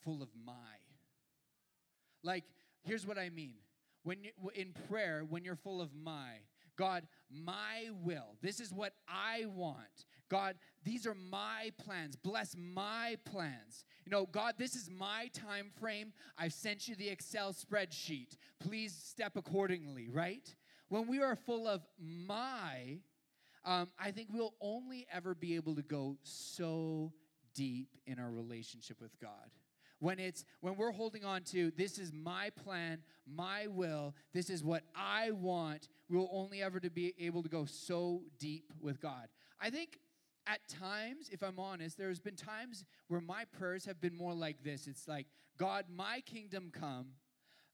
full 0.05 0.21
of 0.21 0.29
my. 0.45 0.53
Like, 2.23 2.45
here's 2.83 3.05
what 3.05 3.17
I 3.17 3.29
mean. 3.29 3.55
When 4.03 4.23
you, 4.23 4.31
in 4.53 4.73
prayer, 4.87 5.25
when 5.27 5.43
you're 5.43 5.55
full 5.55 5.81
of 5.81 5.89
my, 5.93 6.43
God, 6.77 7.07
my 7.29 7.89
will. 8.03 8.37
This 8.41 8.59
is 8.59 8.71
what 8.71 8.93
I 9.07 9.45
want. 9.45 10.05
God, 10.29 10.55
these 10.83 11.07
are 11.07 11.15
my 11.15 11.71
plans. 11.83 12.15
Bless 12.15 12.55
my 12.57 13.17
plans. 13.25 13.85
You 14.05 14.11
know, 14.11 14.25
God, 14.25 14.55
this 14.57 14.75
is 14.75 14.89
my 14.89 15.29
time 15.33 15.71
frame. 15.79 16.13
I've 16.37 16.53
sent 16.53 16.87
you 16.87 16.95
the 16.95 17.09
Excel 17.09 17.53
spreadsheet. 17.53 18.37
Please 18.59 18.93
step 18.93 19.35
accordingly, 19.35 20.09
right? 20.09 20.53
When 20.89 21.07
we 21.07 21.21
are 21.21 21.35
full 21.35 21.67
of 21.67 21.81
my, 21.99 22.99
um, 23.63 23.89
I 23.99 24.11
think 24.11 24.29
we'll 24.31 24.55
only 24.61 25.07
ever 25.11 25.33
be 25.33 25.55
able 25.55 25.75
to 25.75 25.81
go 25.81 26.17
so 26.23 27.13
deep 27.55 27.89
in 28.05 28.19
our 28.19 28.31
relationship 28.31 29.01
with 29.01 29.19
God 29.19 29.49
when 29.99 30.19
it's 30.19 30.45
when 30.61 30.75
we're 30.75 30.91
holding 30.91 31.23
on 31.23 31.41
to 31.43 31.71
this 31.77 31.97
is 31.97 32.11
my 32.13 32.49
plan 32.63 32.99
my 33.25 33.67
will 33.67 34.13
this 34.33 34.49
is 34.49 34.63
what 34.63 34.83
i 34.95 35.31
want 35.31 35.87
we 36.09 36.17
will 36.17 36.29
only 36.31 36.61
ever 36.61 36.79
to 36.79 36.89
be 36.89 37.13
able 37.19 37.41
to 37.41 37.49
go 37.49 37.65
so 37.65 38.21
deep 38.39 38.71
with 38.81 38.99
god. 39.01 39.27
I 39.59 39.69
think 39.69 39.99
at 40.47 40.59
times 40.69 41.29
if 41.31 41.41
i'm 41.41 41.59
honest 41.59 41.97
there's 41.97 42.19
been 42.19 42.35
times 42.35 42.85
where 43.07 43.21
my 43.21 43.45
prayers 43.57 43.85
have 43.85 43.99
been 44.01 44.15
more 44.15 44.33
like 44.33 44.63
this. 44.63 44.87
It's 44.87 45.07
like 45.07 45.27
god 45.57 45.85
my 45.93 46.21
kingdom 46.25 46.71
come. 46.71 47.07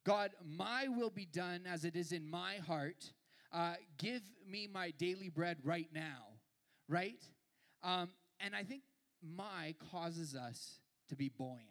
God 0.05 0.31
my 0.45 0.87
will 0.87 1.09
be 1.09 1.25
done 1.25 1.61
as 1.71 1.85
it 1.85 1.95
is 1.95 2.11
in 2.11 2.29
my 2.29 2.55
heart. 2.55 3.11
Uh, 3.53 3.73
give 3.97 4.21
me 4.49 4.65
my 4.71 4.91
daily 4.91 5.27
bread 5.27 5.57
right 5.63 5.89
now. 5.93 6.27
Right? 6.87 7.21
Um, 7.83 8.09
and 8.43 8.55
i 8.55 8.63
think 8.63 8.83
my 9.21 9.75
causes 9.91 10.35
us 10.35 10.79
to 11.09 11.15
be 11.15 11.29
buoyant 11.29 11.70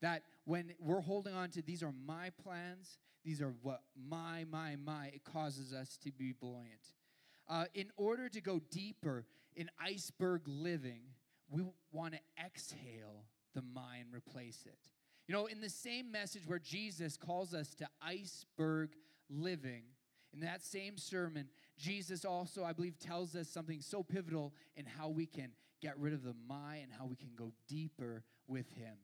that 0.00 0.22
when 0.44 0.72
we're 0.80 1.00
holding 1.00 1.34
on 1.34 1.50
to 1.50 1.62
these 1.62 1.82
are 1.82 1.92
my 2.06 2.30
plans, 2.42 2.98
these 3.24 3.42
are 3.42 3.54
what 3.62 3.82
my, 4.08 4.44
my, 4.50 4.76
my, 4.76 5.06
it 5.06 5.24
causes 5.24 5.72
us 5.72 5.96
to 6.04 6.10
be 6.10 6.32
buoyant. 6.32 6.94
Uh, 7.48 7.64
in 7.74 7.86
order 7.96 8.28
to 8.28 8.40
go 8.40 8.60
deeper 8.70 9.24
in 9.56 9.70
iceberg 9.80 10.42
living, 10.46 11.00
we 11.50 11.62
want 11.92 12.14
to 12.14 12.20
exhale 12.44 13.24
the 13.54 13.62
my 13.74 13.96
and 13.96 14.14
replace 14.14 14.64
it. 14.66 14.78
You 15.26 15.34
know, 15.34 15.46
in 15.46 15.60
the 15.60 15.70
same 15.70 16.10
message 16.10 16.42
where 16.46 16.58
Jesus 16.58 17.16
calls 17.16 17.52
us 17.54 17.74
to 17.76 17.88
iceberg 18.00 18.90
living, 19.28 19.82
in 20.32 20.40
that 20.40 20.62
same 20.62 20.98
sermon, 20.98 21.48
Jesus 21.76 22.24
also, 22.24 22.64
I 22.64 22.72
believe, 22.72 22.98
tells 22.98 23.34
us 23.34 23.48
something 23.48 23.80
so 23.80 24.02
pivotal 24.02 24.54
in 24.76 24.84
how 24.84 25.08
we 25.08 25.26
can 25.26 25.50
get 25.80 25.98
rid 25.98 26.12
of 26.12 26.22
the 26.22 26.34
my 26.48 26.76
and 26.76 26.92
how 26.92 27.06
we 27.06 27.16
can 27.16 27.30
go 27.36 27.52
deeper 27.66 28.24
with 28.46 28.70
Him. 28.72 28.96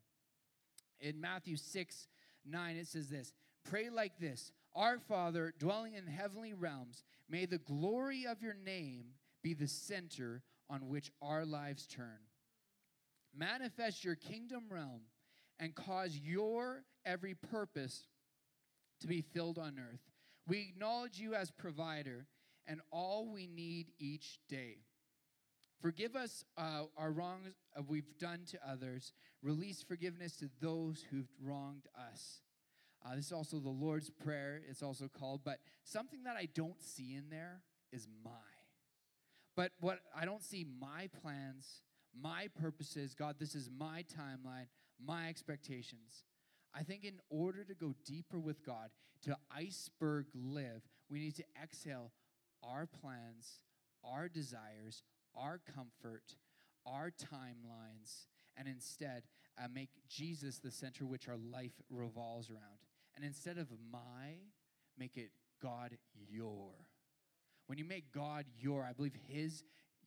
In 1.00 1.20
Matthew 1.20 1.56
6 1.56 2.08
9, 2.46 2.76
it 2.76 2.86
says 2.86 3.08
this 3.08 3.32
Pray 3.64 3.90
like 3.90 4.18
this 4.18 4.52
Our 4.74 4.98
Father, 4.98 5.54
dwelling 5.58 5.94
in 5.94 6.06
heavenly 6.06 6.54
realms, 6.54 7.04
may 7.28 7.46
the 7.46 7.58
glory 7.58 8.26
of 8.26 8.42
your 8.42 8.54
name 8.54 9.06
be 9.42 9.54
the 9.54 9.68
center 9.68 10.42
on 10.70 10.88
which 10.88 11.10
our 11.20 11.44
lives 11.44 11.86
turn. 11.86 12.18
Manifest 13.36 14.04
your 14.04 14.14
kingdom 14.14 14.64
realm 14.70 15.02
and 15.58 15.74
cause 15.74 16.16
your 16.16 16.84
every 17.04 17.34
purpose 17.34 18.06
to 19.00 19.06
be 19.06 19.20
filled 19.20 19.58
on 19.58 19.78
earth. 19.78 20.00
We 20.46 20.60
acknowledge 20.60 21.18
you 21.18 21.34
as 21.34 21.50
provider 21.50 22.26
and 22.66 22.80
all 22.90 23.28
we 23.32 23.46
need 23.46 23.92
each 23.98 24.38
day. 24.48 24.78
Forgive 25.84 26.16
us 26.16 26.46
uh, 26.56 26.84
our 26.96 27.10
wrongs 27.10 27.52
uh, 27.76 27.82
we've 27.86 28.16
done 28.18 28.46
to 28.50 28.58
others. 28.66 29.12
Release 29.42 29.82
forgiveness 29.82 30.34
to 30.36 30.48
those 30.58 31.04
who've 31.10 31.28
wronged 31.42 31.88
us. 32.10 32.40
Uh, 33.04 33.14
this 33.16 33.26
is 33.26 33.32
also 33.32 33.58
the 33.58 33.68
Lord's 33.68 34.08
Prayer, 34.08 34.62
it's 34.66 34.82
also 34.82 35.08
called. 35.08 35.42
But 35.44 35.58
something 35.82 36.22
that 36.22 36.36
I 36.38 36.48
don't 36.54 36.82
see 36.82 37.14
in 37.14 37.24
there 37.28 37.60
is 37.92 38.08
my. 38.24 38.30
But 39.58 39.72
what 39.78 39.98
I 40.16 40.24
don't 40.24 40.42
see 40.42 40.64
my 40.80 41.10
plans, 41.22 41.82
my 42.18 42.48
purposes, 42.58 43.14
God, 43.14 43.36
this 43.38 43.54
is 43.54 43.68
my 43.78 44.06
timeline, 44.18 44.68
my 44.98 45.28
expectations. 45.28 46.24
I 46.74 46.82
think 46.82 47.04
in 47.04 47.20
order 47.28 47.62
to 47.62 47.74
go 47.74 47.92
deeper 48.06 48.38
with 48.38 48.64
God, 48.64 48.88
to 49.24 49.36
iceberg 49.54 50.28
live, 50.34 50.80
we 51.10 51.18
need 51.18 51.36
to 51.36 51.44
exhale 51.62 52.12
our 52.62 52.86
plans, 52.86 53.60
our 54.02 54.30
desires, 54.30 55.02
our 55.36 55.60
comfort, 55.74 56.36
our 56.86 57.10
timelines, 57.10 58.26
and 58.56 58.68
instead 58.68 59.24
uh, 59.58 59.66
make 59.72 59.90
Jesus 60.08 60.58
the 60.58 60.70
center 60.70 61.06
which 61.06 61.28
our 61.28 61.36
life 61.36 61.72
revolves 61.90 62.50
around. 62.50 62.78
And 63.16 63.24
instead 63.24 63.58
of 63.58 63.68
my, 63.92 64.38
make 64.98 65.16
it 65.16 65.30
God 65.62 65.96
your. 66.28 66.72
When 67.66 67.78
you 67.78 67.84
make 67.84 68.12
God 68.12 68.44
your, 68.58 68.84
I 68.84 68.92
believe 68.92 69.16
His, 69.28 69.62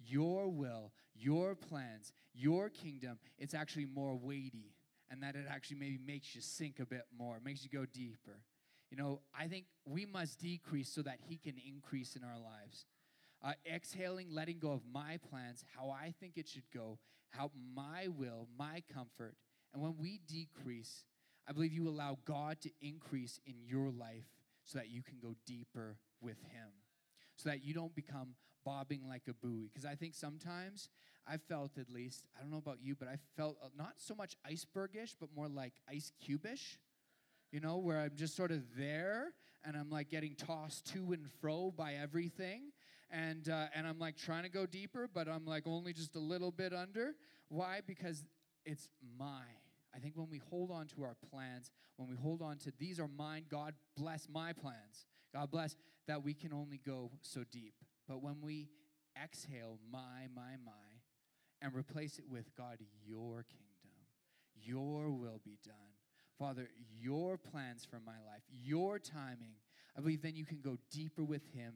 your 0.05 0.49
will, 0.49 0.91
your 1.15 1.55
plans, 1.55 2.11
your 2.33 2.69
kingdom, 2.69 3.17
it's 3.37 3.53
actually 3.53 3.85
more 3.85 4.15
weighty. 4.15 4.75
And 5.09 5.23
that 5.23 5.35
it 5.35 5.45
actually 5.49 5.77
maybe 5.77 5.99
makes 6.05 6.35
you 6.35 6.41
sink 6.41 6.79
a 6.79 6.85
bit 6.85 7.03
more, 7.17 7.39
makes 7.43 7.63
you 7.63 7.69
go 7.69 7.85
deeper. 7.85 8.41
You 8.91 8.97
know, 8.97 9.21
I 9.37 9.47
think 9.47 9.65
we 9.85 10.05
must 10.05 10.39
decrease 10.39 10.89
so 10.89 11.01
that 11.01 11.19
He 11.27 11.37
can 11.37 11.55
increase 11.65 12.15
in 12.15 12.23
our 12.23 12.37
lives 12.37 12.85
uh, 13.43 13.53
exhaling, 13.71 14.27
letting 14.31 14.59
go 14.59 14.71
of 14.71 14.81
my 14.91 15.19
plans, 15.29 15.63
how 15.75 15.89
I 15.89 16.13
think 16.19 16.33
it 16.37 16.47
should 16.47 16.69
go, 16.73 16.99
how 17.29 17.51
my 17.75 18.07
will, 18.07 18.47
my 18.57 18.83
comfort. 18.93 19.35
And 19.73 19.81
when 19.81 19.95
we 19.97 20.19
decrease, 20.27 21.05
I 21.47 21.53
believe 21.53 21.73
you 21.73 21.87
allow 21.87 22.17
God 22.25 22.61
to 22.61 22.69
increase 22.81 23.39
in 23.45 23.55
your 23.65 23.91
life 23.91 24.25
so 24.63 24.79
that 24.79 24.89
you 24.89 25.01
can 25.01 25.17
go 25.21 25.35
deeper 25.45 25.97
with 26.21 26.37
Him, 26.51 26.69
so 27.35 27.49
that 27.49 27.63
you 27.63 27.73
don't 27.73 27.95
become 27.95 28.35
bobbing 28.65 29.07
like 29.07 29.23
a 29.29 29.33
buoy. 29.33 29.69
Because 29.71 29.85
I 29.85 29.95
think 29.95 30.13
sometimes 30.13 30.89
I 31.27 31.37
felt, 31.37 31.77
at 31.77 31.89
least, 31.89 32.25
I 32.37 32.41
don't 32.41 32.51
know 32.51 32.57
about 32.57 32.79
you, 32.81 32.95
but 32.95 33.07
I 33.07 33.17
felt 33.35 33.57
uh, 33.63 33.67
not 33.77 33.93
so 33.97 34.15
much 34.15 34.35
icebergish, 34.49 35.15
but 35.19 35.29
more 35.35 35.47
like 35.47 35.73
ice 35.89 36.11
cubish 36.25 36.77
you 37.51 37.59
know, 37.59 37.77
where 37.77 37.99
I'm 37.99 38.15
just 38.15 38.35
sort 38.35 38.51
of 38.51 38.61
there 38.77 39.33
and 39.63 39.75
I'm 39.75 39.89
like 39.89 40.09
getting 40.09 40.35
tossed 40.35 40.87
to 40.93 41.13
and 41.13 41.27
fro 41.41 41.71
by 41.75 41.93
everything 41.93 42.71
and 43.11 43.49
uh, 43.49 43.67
and 43.73 43.87
I'm 43.87 43.99
like 43.99 44.17
trying 44.17 44.43
to 44.43 44.49
go 44.49 44.65
deeper, 44.65 45.09
but 45.13 45.27
I'm 45.27 45.45
like 45.45 45.63
only 45.65 45.93
just 45.93 46.15
a 46.15 46.19
little 46.19 46.51
bit 46.51 46.73
under. 46.73 47.13
Why? 47.49 47.81
Because 47.85 48.23
it's 48.65 48.89
my. 49.17 49.43
I 49.95 49.99
think 49.99 50.15
when 50.15 50.29
we 50.29 50.41
hold 50.49 50.69
on 50.69 50.87
to 50.87 51.03
our 51.03 51.15
plans, 51.31 51.71
when 51.95 52.09
we 52.09 52.15
hold 52.15 52.41
on 52.41 52.57
to 52.59 52.73
these 52.77 52.99
are 52.99 53.07
mine, 53.07 53.45
God 53.49 53.73
bless 53.95 54.27
my 54.29 54.53
plans. 54.53 55.05
God 55.33 55.49
bless 55.49 55.75
that 56.07 56.23
we 56.23 56.33
can 56.33 56.53
only 56.53 56.79
go 56.85 57.11
so 57.21 57.43
deep. 57.51 57.73
But 58.07 58.21
when 58.21 58.41
we 58.41 58.69
exhale 59.21 59.79
my, 59.91 60.27
my, 60.35 60.55
my, 60.63 60.71
and 61.61 61.75
replace 61.75 62.19
it 62.19 62.25
with 62.29 62.55
God, 62.55 62.77
your 63.05 63.43
kingdom, 63.43 63.97
your 64.61 65.09
will 65.09 65.41
be 65.43 65.57
done. 65.63 65.73
Father, 66.37 66.69
your 66.99 67.37
plans 67.37 67.83
for 67.83 67.99
my 68.05 68.19
life, 68.29 68.43
your 68.49 68.99
timing, 68.99 69.55
I 69.97 70.01
believe 70.01 70.21
then 70.21 70.35
you 70.35 70.45
can 70.45 70.59
go 70.61 70.77
deeper 70.91 71.23
with 71.23 71.41
Him 71.53 71.73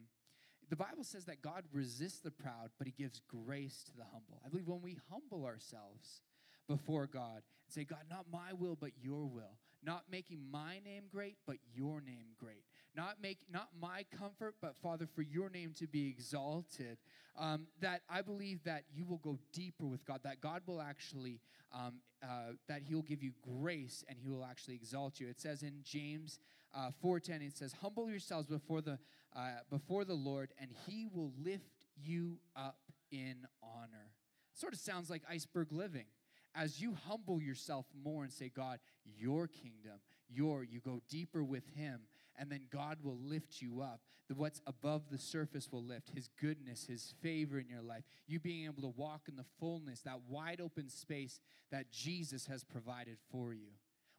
the 0.71 0.77
Bible 0.77 1.03
says 1.03 1.25
that 1.25 1.41
God 1.41 1.65
resists 1.73 2.19
the 2.19 2.31
proud, 2.31 2.69
but 2.77 2.87
he 2.87 2.93
gives 2.93 3.19
grace 3.27 3.83
to 3.83 3.91
the 3.97 4.05
humble. 4.05 4.41
I 4.45 4.47
believe 4.47 4.69
when 4.69 4.81
we 4.81 4.97
humble 5.11 5.45
ourselves 5.45 6.21
before 6.65 7.07
God 7.07 7.41
and 7.65 7.73
say, 7.73 7.83
God, 7.83 8.05
not 8.09 8.27
my 8.31 8.53
will, 8.57 8.77
but 8.79 8.91
your 9.03 9.25
will. 9.25 9.57
Not 9.83 10.05
making 10.09 10.39
my 10.49 10.79
name 10.85 11.03
great, 11.11 11.35
but 11.45 11.57
your 11.75 11.99
name 11.99 12.27
great. 12.39 12.63
Not 12.95 13.17
make 13.21 13.39
not 13.51 13.67
my 13.81 14.05
comfort, 14.17 14.55
but 14.61 14.75
Father, 14.81 15.07
for 15.13 15.23
your 15.23 15.49
name 15.49 15.73
to 15.77 15.87
be 15.87 16.07
exalted. 16.07 16.97
Um, 17.37 17.67
that 17.81 18.03
I 18.09 18.21
believe 18.21 18.63
that 18.63 18.83
you 18.93 19.03
will 19.05 19.17
go 19.17 19.39
deeper 19.51 19.85
with 19.85 20.05
God. 20.05 20.21
That 20.23 20.39
God 20.39 20.61
will 20.67 20.81
actually 20.81 21.41
um, 21.73 21.95
uh, 22.23 22.53
that 22.69 22.83
He 22.83 22.95
will 22.95 23.01
give 23.01 23.23
you 23.23 23.31
grace 23.59 24.05
and 24.07 24.17
He 24.17 24.29
will 24.29 24.45
actually 24.45 24.75
exalt 24.75 25.19
you. 25.19 25.27
It 25.27 25.41
says 25.41 25.63
in 25.63 25.81
James 25.83 26.39
uh, 26.75 26.91
4:10, 27.03 27.41
it 27.41 27.57
says, 27.57 27.73
"Humble 27.81 28.09
yourselves 28.09 28.47
before 28.47 28.81
the 28.81 28.99
uh, 29.35 29.59
before 29.69 30.05
the 30.05 30.13
Lord, 30.13 30.53
and 30.59 30.69
He 30.85 31.07
will 31.11 31.31
lift 31.43 31.85
you 31.95 32.39
up 32.55 32.79
in 33.11 33.45
honor." 33.63 34.11
Sort 34.53 34.73
of 34.73 34.79
sounds 34.79 35.09
like 35.09 35.23
iceberg 35.29 35.71
living. 35.71 36.05
As 36.53 36.81
you 36.81 36.97
humble 37.07 37.41
yourself 37.41 37.85
more 38.03 38.23
and 38.23 38.31
say, 38.31 38.51
God, 38.53 38.79
your 39.17 39.47
kingdom, 39.47 39.99
your, 40.29 40.63
you 40.63 40.81
go 40.81 41.01
deeper 41.09 41.43
with 41.43 41.63
Him, 41.75 42.01
and 42.37 42.51
then 42.51 42.67
God 42.71 42.97
will 43.01 43.17
lift 43.17 43.61
you 43.61 43.81
up. 43.81 44.01
The, 44.27 44.35
what's 44.35 44.61
above 44.67 45.03
the 45.09 45.17
surface 45.17 45.69
will 45.71 45.83
lift 45.83 46.09
His 46.13 46.29
goodness, 46.39 46.85
His 46.85 47.13
favor 47.21 47.57
in 47.57 47.69
your 47.69 47.81
life. 47.81 48.03
You 48.27 48.39
being 48.39 48.65
able 48.65 48.81
to 48.81 48.93
walk 48.97 49.21
in 49.29 49.37
the 49.37 49.45
fullness, 49.59 50.01
that 50.01 50.21
wide 50.27 50.59
open 50.61 50.89
space 50.89 51.39
that 51.71 51.91
Jesus 51.91 52.47
has 52.47 52.63
provided 52.63 53.17
for 53.31 53.53
you. 53.53 53.71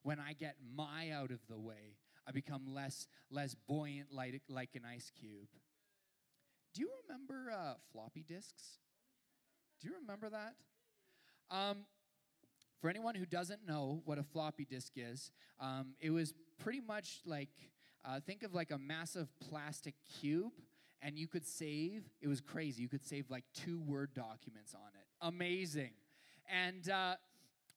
When 0.02 0.18
I 0.18 0.32
get 0.32 0.56
my 0.74 1.10
out 1.10 1.30
of 1.30 1.40
the 1.48 1.58
way, 1.58 1.96
I 2.26 2.32
become 2.32 2.62
less, 2.72 3.06
less 3.30 3.54
buoyant 3.54 4.12
like, 4.12 4.40
like 4.48 4.70
an 4.74 4.82
ice 4.90 5.10
cube. 5.18 5.48
Do 6.74 6.80
you 6.80 6.90
remember 7.06 7.50
uh, 7.50 7.74
floppy 7.92 8.24
disks? 8.26 8.78
Do 9.80 9.88
you 9.88 9.94
remember 10.00 10.30
that? 10.30 10.54
Um, 11.50 11.84
for 12.80 12.88
anyone 12.88 13.14
who 13.14 13.26
doesn't 13.26 13.66
know 13.66 14.02
what 14.04 14.18
a 14.18 14.22
floppy 14.22 14.64
disk 14.64 14.92
is, 14.96 15.30
um, 15.60 15.94
it 16.00 16.10
was 16.10 16.32
pretty 16.58 16.80
much 16.80 17.20
like 17.26 17.50
uh, 18.04 18.20
think 18.20 18.42
of 18.42 18.54
like 18.54 18.70
a 18.70 18.78
massive 18.78 19.28
plastic 19.40 19.94
cube, 20.20 20.52
and 21.02 21.18
you 21.18 21.28
could 21.28 21.46
save, 21.46 22.04
it 22.20 22.28
was 22.28 22.40
crazy. 22.40 22.82
You 22.82 22.88
could 22.88 23.04
save 23.04 23.30
like 23.30 23.44
two 23.54 23.80
Word 23.80 24.14
documents 24.14 24.74
on 24.74 24.90
it. 24.94 25.06
Amazing. 25.20 25.90
And, 26.50 26.88
uh, 26.88 27.16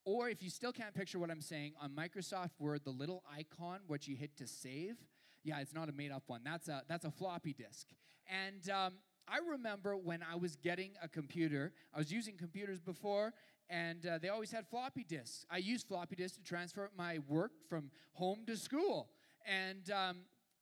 or 0.05 0.29
if 0.29 0.41
you 0.41 0.49
still 0.49 0.71
can't 0.71 0.93
picture 0.93 1.19
what 1.19 1.31
I'm 1.31 1.41
saying, 1.41 1.73
on 1.81 1.91
Microsoft 1.91 2.51
Word, 2.59 2.81
the 2.83 2.91
little 2.91 3.23
icon, 3.35 3.79
what 3.87 4.07
you 4.07 4.15
hit 4.15 4.37
to 4.37 4.47
save, 4.47 4.95
yeah, 5.43 5.59
it's 5.59 5.73
not 5.73 5.89
a 5.89 5.91
made 5.91 6.11
up 6.11 6.23
one. 6.27 6.41
That's 6.43 6.67
a, 6.67 6.83
that's 6.87 7.05
a 7.05 7.11
floppy 7.11 7.53
disk. 7.53 7.87
And 8.27 8.69
um, 8.69 8.93
I 9.27 9.39
remember 9.49 9.97
when 9.97 10.21
I 10.23 10.35
was 10.35 10.55
getting 10.55 10.91
a 11.01 11.07
computer, 11.07 11.73
I 11.93 11.97
was 11.97 12.11
using 12.11 12.37
computers 12.37 12.79
before, 12.79 13.33
and 13.69 14.05
uh, 14.05 14.19
they 14.19 14.29
always 14.29 14.51
had 14.51 14.67
floppy 14.67 15.03
disks. 15.03 15.45
I 15.49 15.57
used 15.57 15.87
floppy 15.87 16.15
disks 16.15 16.37
to 16.37 16.43
transfer 16.43 16.89
my 16.95 17.19
work 17.27 17.51
from 17.67 17.89
home 18.13 18.43
to 18.45 18.55
school. 18.55 19.09
And, 19.47 19.89
um, 19.91 20.17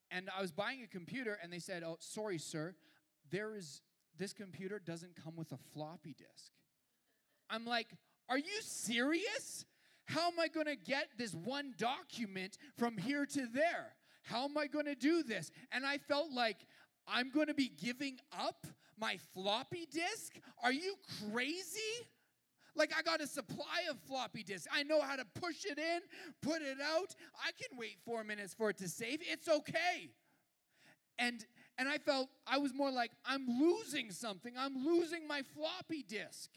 and 0.09 0.29
I 0.37 0.41
was 0.41 0.51
buying 0.51 0.83
a 0.83 0.87
computer, 0.87 1.37
and 1.41 1.51
they 1.51 1.59
said, 1.59 1.83
Oh, 1.83 1.97
sorry, 1.99 2.37
sir, 2.37 2.75
there 3.29 3.55
is, 3.55 3.81
this 4.17 4.31
computer 4.31 4.79
doesn't 4.79 5.15
come 5.21 5.35
with 5.35 5.51
a 5.51 5.57
floppy 5.73 6.13
disk. 6.17 6.51
I'm 7.49 7.65
like, 7.65 7.87
Are 8.29 8.37
you 8.37 8.61
serious? 8.61 9.65
How 10.05 10.27
am 10.27 10.39
I 10.39 10.47
going 10.47 10.65
to 10.65 10.75
get 10.75 11.07
this 11.17 11.33
one 11.33 11.73
document 11.77 12.57
from 12.77 12.97
here 12.97 13.25
to 13.25 13.47
there? 13.53 13.95
How 14.23 14.45
am 14.45 14.57
I 14.57 14.67
going 14.67 14.85
to 14.85 14.95
do 14.95 15.23
this? 15.23 15.51
And 15.71 15.85
I 15.85 15.97
felt 15.97 16.31
like 16.31 16.57
I'm 17.07 17.29
going 17.29 17.47
to 17.47 17.53
be 17.53 17.69
giving 17.69 18.17
up 18.37 18.65
my 18.99 19.17
floppy 19.33 19.87
disk? 19.91 20.39
Are 20.63 20.71
you 20.71 20.95
crazy? 21.31 22.07
Like, 22.75 22.91
I 22.97 23.01
got 23.01 23.21
a 23.21 23.27
supply 23.27 23.83
of 23.89 23.99
floppy 24.07 24.43
disks. 24.43 24.67
I 24.71 24.83
know 24.83 25.01
how 25.01 25.15
to 25.15 25.25
push 25.39 25.65
it 25.65 25.77
in, 25.77 25.99
put 26.41 26.61
it 26.61 26.77
out. 26.81 27.13
I 27.37 27.51
can 27.51 27.77
wait 27.77 27.97
four 28.05 28.23
minutes 28.23 28.53
for 28.53 28.69
it 28.71 28.77
to 28.79 28.87
save. 28.87 29.19
It's 29.21 29.47
okay. 29.47 30.09
And 31.19 31.45
and 31.77 31.89
I 31.89 31.97
felt 31.97 32.29
I 32.45 32.59
was 32.59 32.73
more 32.73 32.91
like, 32.91 33.11
I'm 33.25 33.47
losing 33.47 34.11
something. 34.11 34.53
I'm 34.57 34.85
losing 34.85 35.27
my 35.27 35.41
floppy 35.55 36.03
disk. 36.03 36.49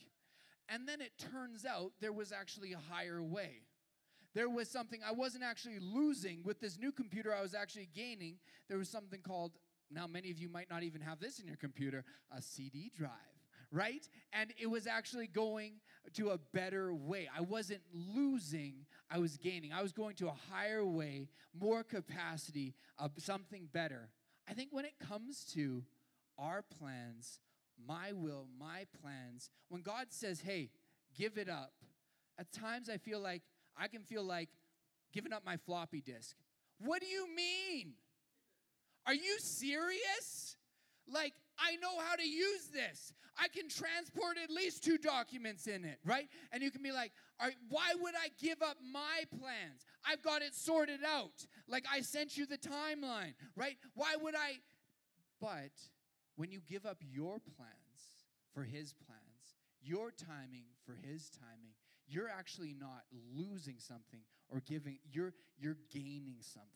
And 0.69 0.89
then 0.89 1.01
it 1.01 1.13
turns 1.33 1.65
out 1.65 1.93
there 2.01 2.13
was 2.13 2.33
actually 2.33 2.73
a 2.73 2.81
higher 2.91 3.23
way. 3.23 3.63
There 4.35 4.51
was 4.51 4.69
something 4.69 5.01
I 5.07 5.13
wasn't 5.13 5.45
actually 5.45 5.79
losing 5.81 6.43
with 6.45 6.61
this 6.61 6.79
new 6.79 6.93
computer, 6.93 7.35
I 7.35 7.41
was 7.41 7.55
actually 7.55 7.89
gaining. 7.95 8.37
There 8.69 8.77
was 8.77 8.89
something 8.89 9.21
called, 9.21 9.53
now 9.91 10.07
many 10.07 10.31
of 10.31 10.39
you 10.39 10.49
might 10.49 10.69
not 10.69 10.83
even 10.83 11.01
have 11.01 11.21
this 11.21 11.39
in 11.39 11.47
your 11.47 11.57
computer, 11.57 12.05
a 12.37 12.43
CD 12.43 12.93
drive 12.95 13.13
right? 13.73 14.09
And 14.33 14.53
it 14.59 14.67
was 14.67 14.87
actually 14.87 15.27
going 15.27 15.75
to 16.15 16.31
a 16.31 16.39
better 16.39 16.95
way. 16.95 17.29
I 17.35 17.41
wasn't 17.41 17.81
losing, 17.93 18.87
I 19.11 19.19
was 19.19 19.37
gaining. 19.37 19.73
I 19.73 19.83
was 19.83 19.93
going 19.93 20.17
to 20.17 20.29
a 20.29 20.35
higher 20.53 20.85
way, 20.85 21.29
more 21.59 21.83
capacity, 21.83 22.75
of 22.99 23.13
something 23.19 23.69
better. 23.73 24.09
I 24.49 24.55
think 24.55 24.71
when 24.73 24.85
it 24.85 24.99
comes 24.99 25.45
to 25.55 25.83
our 26.39 26.63
plans, 26.63 27.41
my 27.87 28.13
will, 28.13 28.47
my 28.59 28.87
plans, 29.01 29.51
when 29.69 29.83
God 29.83 30.07
says, 30.11 30.41
hey, 30.41 30.71
give 31.17 31.39
it 31.39 31.49
up, 31.49 31.73
at 32.39 32.53
times 32.53 32.89
I 32.89 32.99
feel 32.99 33.21
like, 33.21 33.43
I 33.77 33.89
can 33.89 34.03
feel 34.03 34.25
like 34.25 34.49
giving 35.13 35.33
up 35.33 35.45
my 35.45 35.57
floppy 35.57 36.01
disk. 36.01 36.37
What 36.79 37.01
do 37.01 37.07
you 37.07 37.27
mean? 37.35 37.95
Are 39.07 39.15
you 39.15 39.37
serious? 39.39 40.57
Like, 41.13 41.33
I 41.59 41.77
know 41.77 41.99
how 41.99 42.17
to 42.17 42.27
use 42.27 42.69
this. 42.73 43.13
I 43.39 43.49
can 43.49 43.69
transport 43.69 44.37
at 44.43 44.51
least 44.51 44.83
two 44.83 44.99
documents 44.99 45.67
in 45.67 45.85
it, 45.85 45.99
right? 46.05 46.29
And 46.53 46.63
you 46.63 46.71
can 46.71 46.83
be 46.83 46.91
like, 46.91 47.13
why 47.69 47.93
would 48.01 48.15
I 48.15 48.29
give 48.41 48.63
up 48.63 48.79
my 48.93 49.25
plans? 49.39 49.85
I've 50.05 50.23
got 50.23 50.43
it 50.43 50.55
sorted 50.55 51.01
out. 51.07 51.47
Like 51.69 51.85
I 51.91 52.01
sent 52.01 52.37
you 52.37 52.47
the 52.47 52.57
timeline, 52.59 53.35
right? 53.55 53.77
Why 53.95 54.17
would 54.21 54.35
I? 54.35 54.55
But 55.41 55.73
when 56.37 56.51
you 56.51 56.61
give 56.69 56.87
up 56.87 56.99
your 57.01 57.39
plans 57.57 58.25
for 58.55 58.63
his 58.63 58.93
plans, 58.93 59.57
your 59.83 60.11
timing 60.11 60.67
for 60.85 60.95
his 60.95 61.31
timing, 61.31 61.75
you're 62.09 62.29
actually 62.29 62.75
not 62.79 63.05
losing 63.35 63.77
something 63.79 64.21
or 64.49 64.61
giving, 64.61 64.99
you're, 65.11 65.33
you're 65.59 65.79
gaining 65.93 66.37
something. 66.41 66.71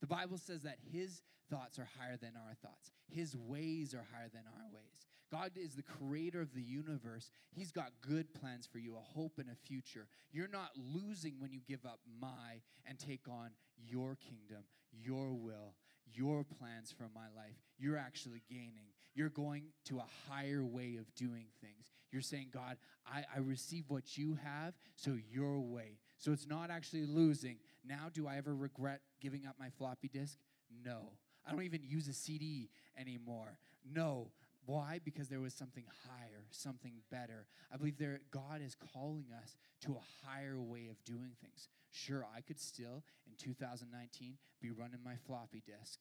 The 0.00 0.06
Bible 0.06 0.38
says 0.38 0.62
that 0.62 0.78
his 0.92 1.22
thoughts 1.50 1.78
are 1.78 1.88
higher 1.98 2.16
than 2.16 2.32
our 2.36 2.54
thoughts. 2.62 2.90
His 3.08 3.36
ways 3.36 3.94
are 3.94 4.06
higher 4.12 4.28
than 4.32 4.42
our 4.46 4.68
ways. 4.72 5.06
God 5.30 5.52
is 5.56 5.74
the 5.74 5.82
creator 5.82 6.40
of 6.40 6.54
the 6.54 6.62
universe. 6.62 7.30
He's 7.50 7.72
got 7.72 7.90
good 8.00 8.32
plans 8.34 8.66
for 8.66 8.78
you, 8.78 8.96
a 8.96 9.00
hope 9.00 9.38
and 9.38 9.48
a 9.48 9.66
future. 9.66 10.06
You're 10.30 10.48
not 10.48 10.70
losing 10.76 11.34
when 11.40 11.52
you 11.52 11.60
give 11.66 11.84
up 11.84 12.00
my 12.20 12.60
and 12.88 12.98
take 12.98 13.26
on 13.28 13.50
your 13.76 14.16
kingdom, 14.16 14.64
your 14.92 15.32
will, 15.32 15.74
your 16.12 16.44
plans 16.44 16.94
for 16.96 17.08
my 17.14 17.26
life. 17.34 17.56
You're 17.78 17.98
actually 17.98 18.42
gaining. 18.48 18.92
You're 19.16 19.30
going 19.30 19.64
to 19.86 19.98
a 19.98 20.04
higher 20.28 20.62
way 20.62 20.96
of 21.00 21.12
doing 21.14 21.46
things. 21.62 21.90
You're 22.12 22.20
saying, 22.20 22.48
God, 22.52 22.76
I, 23.06 23.24
I 23.34 23.38
receive 23.38 23.84
what 23.88 24.18
you 24.18 24.38
have, 24.44 24.74
so 24.94 25.16
your 25.32 25.58
way. 25.58 25.98
So 26.18 26.32
it's 26.32 26.46
not 26.46 26.70
actually 26.70 27.06
losing. 27.06 27.56
Now, 27.82 28.10
do 28.12 28.28
I 28.28 28.36
ever 28.36 28.54
regret 28.54 29.00
giving 29.22 29.46
up 29.46 29.56
my 29.58 29.70
floppy 29.70 30.08
disk? 30.08 30.36
No. 30.84 31.12
I 31.46 31.52
don't 31.52 31.62
even 31.62 31.80
use 31.82 32.08
a 32.08 32.12
CD 32.12 32.68
anymore. 32.98 33.56
No. 33.90 34.32
Why? 34.66 35.00
Because 35.02 35.28
there 35.28 35.40
was 35.40 35.54
something 35.54 35.84
higher, 36.06 36.44
something 36.50 36.94
better. 37.10 37.46
I 37.72 37.78
believe 37.78 37.96
there 37.96 38.20
God 38.30 38.60
is 38.60 38.74
calling 38.74 39.26
us 39.42 39.56
to 39.82 39.92
a 39.92 40.26
higher 40.26 40.60
way 40.60 40.88
of 40.90 41.02
doing 41.04 41.32
things. 41.40 41.68
Sure, 41.90 42.26
I 42.36 42.40
could 42.42 42.60
still 42.60 43.04
in 43.26 43.32
2019 43.38 44.34
be 44.60 44.70
running 44.70 45.00
my 45.04 45.14
floppy 45.26 45.62
disk, 45.64 46.00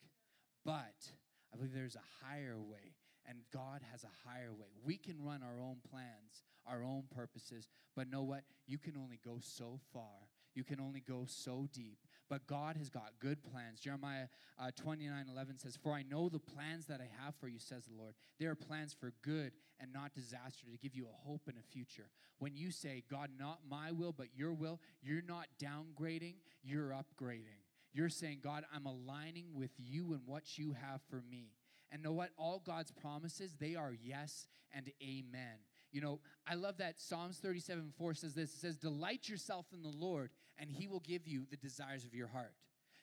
but 0.66 1.12
I 1.54 1.58
believe 1.58 1.74
there's 1.74 1.96
a 1.96 2.26
higher 2.26 2.60
way, 2.60 2.96
and 3.28 3.40
God 3.54 3.82
has 3.92 4.04
a 4.04 4.30
higher 4.30 4.54
way. 4.54 4.68
We 4.84 4.98
can 4.98 5.24
run 5.24 5.42
our 5.44 5.60
own 5.62 5.78
plans, 5.90 6.44
our 6.68 6.84
own 6.84 7.04
purposes, 7.14 7.68
but 7.96 8.10
know 8.10 8.24
what? 8.24 8.44
You 8.68 8.78
can 8.78 8.96
only 8.98 9.20
go 9.24 9.38
so 9.40 9.80
far. 9.94 10.30
You 10.54 10.64
can 10.64 10.80
only 10.80 11.02
go 11.02 11.26
so 11.28 11.68
deep. 11.74 12.00
But 12.30 12.48
God 12.48 12.78
has 12.78 12.90
got 12.90 13.12
good 13.20 13.44
plans. 13.44 13.80
Jeremiah 13.80 14.28
uh, 14.58 14.72
29 14.76 15.26
11 15.32 15.60
says, 15.60 15.78
For 15.82 15.92
I 15.94 16.04
know 16.04 16.30
the 16.30 16.40
plans 16.40 16.88
that 16.88 17.02
I 17.02 17.24
have 17.24 17.36
for 17.36 17.48
you, 17.48 17.60
says 17.60 17.86
the 17.86 18.02
Lord. 18.02 18.16
They 18.40 18.46
are 18.46 18.56
plans 18.56 18.96
for 18.98 19.14
good 19.22 19.52
and 19.80 19.94
not 19.94 20.16
disaster 20.16 20.66
to 20.72 20.78
give 20.78 20.96
you 20.96 21.06
a 21.06 21.28
hope 21.28 21.42
and 21.48 21.58
a 21.58 21.72
future. 21.74 22.10
When 22.40 22.56
you 22.56 22.72
say, 22.72 23.04
God, 23.12 23.30
not 23.38 23.60
my 23.70 23.92
will, 23.92 24.14
but 24.14 24.28
your 24.36 24.54
will, 24.54 24.80
you're 25.04 25.22
not 25.22 25.48
downgrading, 25.62 26.36
you're 26.64 26.90
upgrading. 26.90 27.62
You're 27.94 28.10
saying, 28.10 28.40
God, 28.44 28.66
I'm 28.74 28.86
aligning 28.86 29.48
with 29.54 29.72
you 29.78 30.14
and 30.14 30.22
what 30.26 30.58
you 30.58 30.74
have 30.74 31.02
for 31.10 31.24
me. 31.30 31.52
And 31.92 32.02
know 32.04 32.12
what? 32.12 32.32
All 32.38 32.62
God's 32.66 32.92
promises, 32.92 33.54
they 33.60 33.76
are 33.76 33.94
yes 34.04 34.48
and 34.74 34.92
amen. 35.02 35.60
You 35.92 36.02
know, 36.02 36.20
I 36.48 36.56
love 36.56 36.78
that 36.78 37.00
Psalms 37.00 37.38
37 37.38 37.94
4 37.98 38.14
says 38.14 38.34
this 38.34 38.54
it 38.54 38.60
says, 38.60 38.76
Delight 38.76 39.30
yourself 39.30 39.68
in 39.74 39.82
the 39.82 39.90
Lord, 39.90 40.32
and 40.58 40.70
he 40.70 40.88
will 40.88 41.00
give 41.00 41.28
you 41.28 41.46
the 41.50 41.58
desires 41.58 42.04
of 42.04 42.14
your 42.14 42.28
heart. 42.28 42.54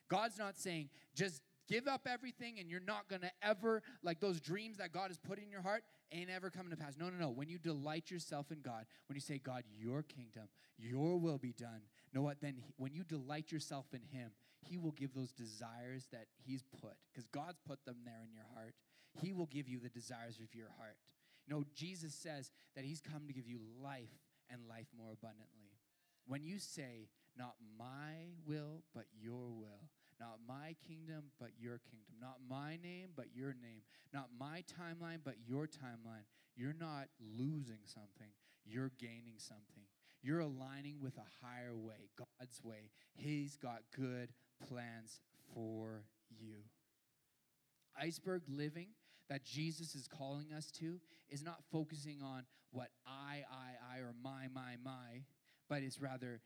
God's 0.09 0.39
not 0.39 0.59
saying, 0.59 0.91
just 1.15 1.41
give 1.69 1.89
up 1.89 2.07
everything 2.07 2.59
and 2.59 2.69
you're 2.69 2.81
not 2.81 3.09
to 3.09 3.31
ever, 3.43 3.83
like 4.03 4.21
those 4.21 4.41
dreams 4.41 4.77
that 4.77 4.93
God 4.93 5.09
has 5.09 5.19
put 5.19 5.39
in 5.39 5.51
your 5.51 5.63
heart, 5.63 5.85
ain't 6.13 6.29
ever 6.29 6.51
coming 6.51 6.71
to 6.71 6.77
pass. 6.77 6.97
No, 6.99 7.07
no, 7.07 7.17
no. 7.19 7.31
When 7.31 7.49
you 7.49 7.59
delight 7.59 8.11
yourself 8.11 8.51
in 8.51 8.61
God, 8.61 8.85
when 9.07 9.15
you 9.15 9.21
say, 9.21 9.39
God, 9.39 9.63
your 9.79 10.03
kingdom, 10.03 10.49
your 10.77 11.19
will 11.19 11.39
be 11.39 11.53
done, 11.53 11.81
know 12.13 12.23
what? 12.23 12.41
Then 12.41 12.57
he, 12.57 12.75
when 12.77 12.93
you 12.93 13.05
delight 13.05 13.51
yourself 13.51 13.87
in 13.93 14.03
Him, 14.03 14.33
He 14.69 14.79
will 14.79 14.93
give 14.93 15.15
those 15.15 15.33
desires 15.33 16.07
that 16.13 16.27
He's 16.45 16.63
put, 16.81 16.95
because 17.13 17.27
God's 17.27 17.59
put 17.67 17.85
them 17.85 17.99
there 18.05 18.23
in 18.25 18.33
your 18.33 18.47
heart. 18.55 18.75
He 19.21 19.33
will 19.33 19.47
give 19.47 19.69
you 19.69 19.79
the 19.79 19.91
desires 19.91 20.39
of 20.43 20.55
your 20.55 20.71
heart. 20.79 20.97
You 21.47 21.55
know, 21.55 21.65
Jesus 21.75 22.15
says 22.15 22.51
that 22.77 22.85
he's 22.85 23.01
come 23.01 23.27
to 23.27 23.33
give 23.33 23.49
you 23.49 23.61
life 23.83 24.23
and 24.51 24.69
life 24.69 24.87
more 24.97 25.13
abundantly. 25.13 25.77
When 26.27 26.45
you 26.45 26.59
say, 26.59 27.09
not 27.37 27.55
my 27.79 28.31
will, 28.47 28.85
but 28.95 29.07
your 29.21 29.51
will, 29.51 29.91
not 30.21 30.39
my 30.47 30.77
kingdom, 30.87 31.25
but 31.41 31.51
your 31.59 31.81
kingdom, 31.91 32.15
not 32.21 32.37
my 32.49 32.79
name, 32.83 33.09
but 33.17 33.27
your 33.35 33.55
name, 33.61 33.83
not 34.15 34.29
my 34.39 34.63
timeline, 34.81 35.19
but 35.25 35.35
your 35.45 35.67
timeline, 35.67 36.25
you're 36.55 36.77
not 36.79 37.09
losing 37.21 37.81
something, 37.85 38.33
you're 38.65 38.93
gaining 38.99 39.39
something. 39.39 39.85
You're 40.23 40.41
aligning 40.41 41.01
with 41.03 41.17
a 41.17 41.45
higher 41.45 41.77
way, 41.77 42.09
God's 42.17 42.63
way. 42.63 42.91
He's 43.15 43.57
got 43.57 43.83
good 43.97 44.29
plans 44.69 45.21
for 45.55 46.05
you. 46.41 46.57
Iceberg 48.01 48.43
living 48.49 48.89
that 49.29 49.45
Jesus 49.45 49.95
is 49.95 50.09
calling 50.09 50.53
us 50.53 50.71
to 50.73 51.01
is 51.31 51.43
not 51.43 51.63
focusing 51.71 52.21
on 52.23 52.45
what 52.71 52.89
I, 53.07 53.45
I, 53.51 53.97
I, 53.97 53.99
or 54.01 54.15
my, 54.23 54.49
my, 54.55 54.77
my, 54.83 55.23
but 55.69 55.83
it's 55.83 56.01
rather 56.01 56.41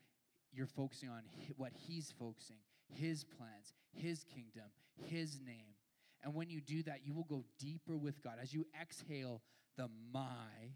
you're 0.51 0.67
focusing 0.67 1.09
on 1.09 1.23
what 1.55 1.71
He's 1.73 2.13
focusing, 2.17 2.57
His 2.87 3.23
plans, 3.23 3.73
His 3.91 4.23
kingdom, 4.23 4.69
His 4.95 5.39
name. 5.45 5.75
And 6.23 6.33
when 6.33 6.49
you 6.49 6.61
do 6.61 6.83
that, 6.83 7.05
you 7.05 7.13
will 7.13 7.23
go 7.23 7.45
deeper 7.59 7.95
with 7.97 8.21
God. 8.23 8.35
As 8.41 8.53
you 8.53 8.65
exhale 8.79 9.41
the 9.77 9.87
my, 10.13 10.73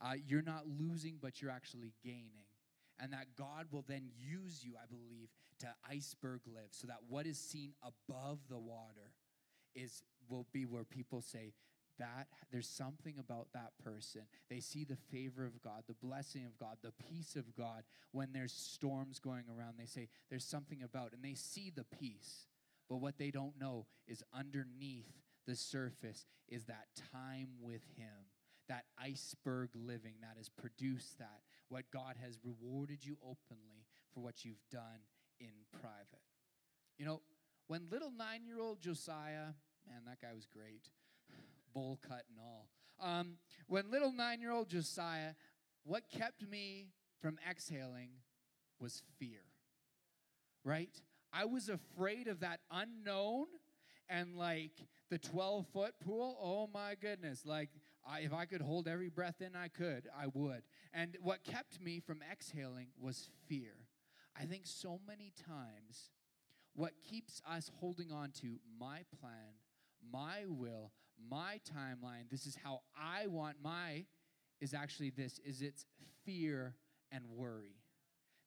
uh, 0.00 0.14
you're 0.26 0.42
not 0.42 0.64
losing, 0.66 1.18
but 1.20 1.40
you're 1.40 1.50
actually 1.50 1.92
gaining. 2.04 2.45
And 3.00 3.12
that 3.12 3.26
God 3.36 3.66
will 3.70 3.84
then 3.86 4.08
use 4.16 4.64
you, 4.64 4.72
I 4.82 4.86
believe, 4.86 5.28
to 5.60 5.68
iceberg 5.88 6.40
live 6.46 6.70
so 6.70 6.86
that 6.86 7.00
what 7.08 7.26
is 7.26 7.38
seen 7.38 7.72
above 7.82 8.38
the 8.48 8.58
water 8.58 9.12
is 9.74 10.02
will 10.28 10.46
be 10.52 10.64
where 10.64 10.84
people 10.84 11.20
say, 11.20 11.52
that 11.98 12.26
there's 12.52 12.68
something 12.68 13.14
about 13.18 13.48
that 13.54 13.72
person. 13.82 14.22
They 14.50 14.60
see 14.60 14.84
the 14.84 14.96
favor 15.10 15.44
of 15.44 15.60
God, 15.62 15.84
the 15.86 15.94
blessing 15.94 16.44
of 16.44 16.58
God, 16.58 16.76
the 16.82 16.92
peace 17.10 17.36
of 17.36 17.54
God 17.56 17.84
when 18.12 18.32
there's 18.32 18.52
storms 18.52 19.18
going 19.18 19.44
around. 19.48 19.74
They 19.78 19.86
say 19.86 20.08
there's 20.30 20.44
something 20.44 20.82
about, 20.82 21.12
and 21.12 21.22
they 21.22 21.34
see 21.34 21.72
the 21.74 21.84
peace. 21.84 22.46
But 22.88 22.98
what 22.98 23.18
they 23.18 23.30
don't 23.30 23.58
know 23.58 23.86
is 24.06 24.22
underneath 24.34 25.10
the 25.46 25.56
surface 25.56 26.26
is 26.48 26.64
that 26.66 26.86
time 27.12 27.48
with 27.60 27.82
Him, 27.96 28.30
that 28.68 28.84
iceberg 28.98 29.70
living 29.74 30.14
that 30.20 30.36
has 30.36 30.48
produced 30.48 31.18
that, 31.18 31.40
what 31.68 31.90
God 31.92 32.16
has 32.22 32.38
rewarded 32.44 33.04
you 33.04 33.16
openly 33.22 33.86
for 34.14 34.20
what 34.20 34.44
you've 34.44 34.62
done 34.70 35.00
in 35.40 35.50
private. 35.80 36.22
You 36.98 37.06
know, 37.06 37.22
when 37.66 37.88
little 37.90 38.10
nine 38.10 38.44
year 38.46 38.60
old 38.60 38.80
Josiah, 38.80 39.54
man, 39.86 40.02
that 40.06 40.20
guy 40.20 40.32
was 40.34 40.46
great 40.46 40.88
bowl 41.74 41.98
cut 42.06 42.24
and 42.28 42.38
all. 42.38 42.68
Um, 43.00 43.38
when 43.66 43.90
little 43.90 44.12
nine 44.12 44.40
year 44.40 44.52
old 44.52 44.68
Josiah, 44.68 45.32
what 45.84 46.04
kept 46.10 46.48
me 46.48 46.88
from 47.20 47.38
exhaling 47.48 48.10
was 48.80 49.02
fear, 49.18 49.42
right? 50.64 51.00
I 51.32 51.44
was 51.44 51.68
afraid 51.68 52.28
of 52.28 52.40
that 52.40 52.60
unknown 52.70 53.46
and 54.08 54.36
like 54.36 54.72
the 55.10 55.18
12 55.18 55.66
foot 55.72 55.94
pool. 56.04 56.38
Oh 56.40 56.68
my 56.72 56.94
goodness. 57.00 57.44
Like, 57.44 57.70
I, 58.08 58.20
if 58.20 58.32
I 58.32 58.44
could 58.44 58.60
hold 58.60 58.88
every 58.88 59.08
breath 59.08 59.40
in, 59.40 59.56
I 59.56 59.68
could, 59.68 60.08
I 60.16 60.26
would. 60.32 60.62
And 60.92 61.16
what 61.20 61.44
kept 61.44 61.80
me 61.80 62.00
from 62.00 62.20
exhaling 62.30 62.88
was 63.00 63.28
fear. 63.48 63.74
I 64.38 64.44
think 64.44 64.66
so 64.66 65.00
many 65.06 65.32
times 65.46 66.10
what 66.74 66.92
keeps 67.02 67.40
us 67.50 67.70
holding 67.80 68.12
on 68.12 68.30
to 68.42 68.58
my 68.78 69.00
plan, 69.20 69.54
my 70.12 70.44
will, 70.46 70.92
my 71.30 71.60
timeline, 71.74 72.30
this 72.30 72.46
is 72.46 72.56
how 72.62 72.80
I 72.96 73.26
want 73.26 73.56
my 73.62 74.04
is 74.60 74.74
actually 74.74 75.10
this 75.10 75.38
is 75.44 75.62
it's 75.62 75.86
fear 76.24 76.74
and 77.10 77.24
worry. 77.34 77.76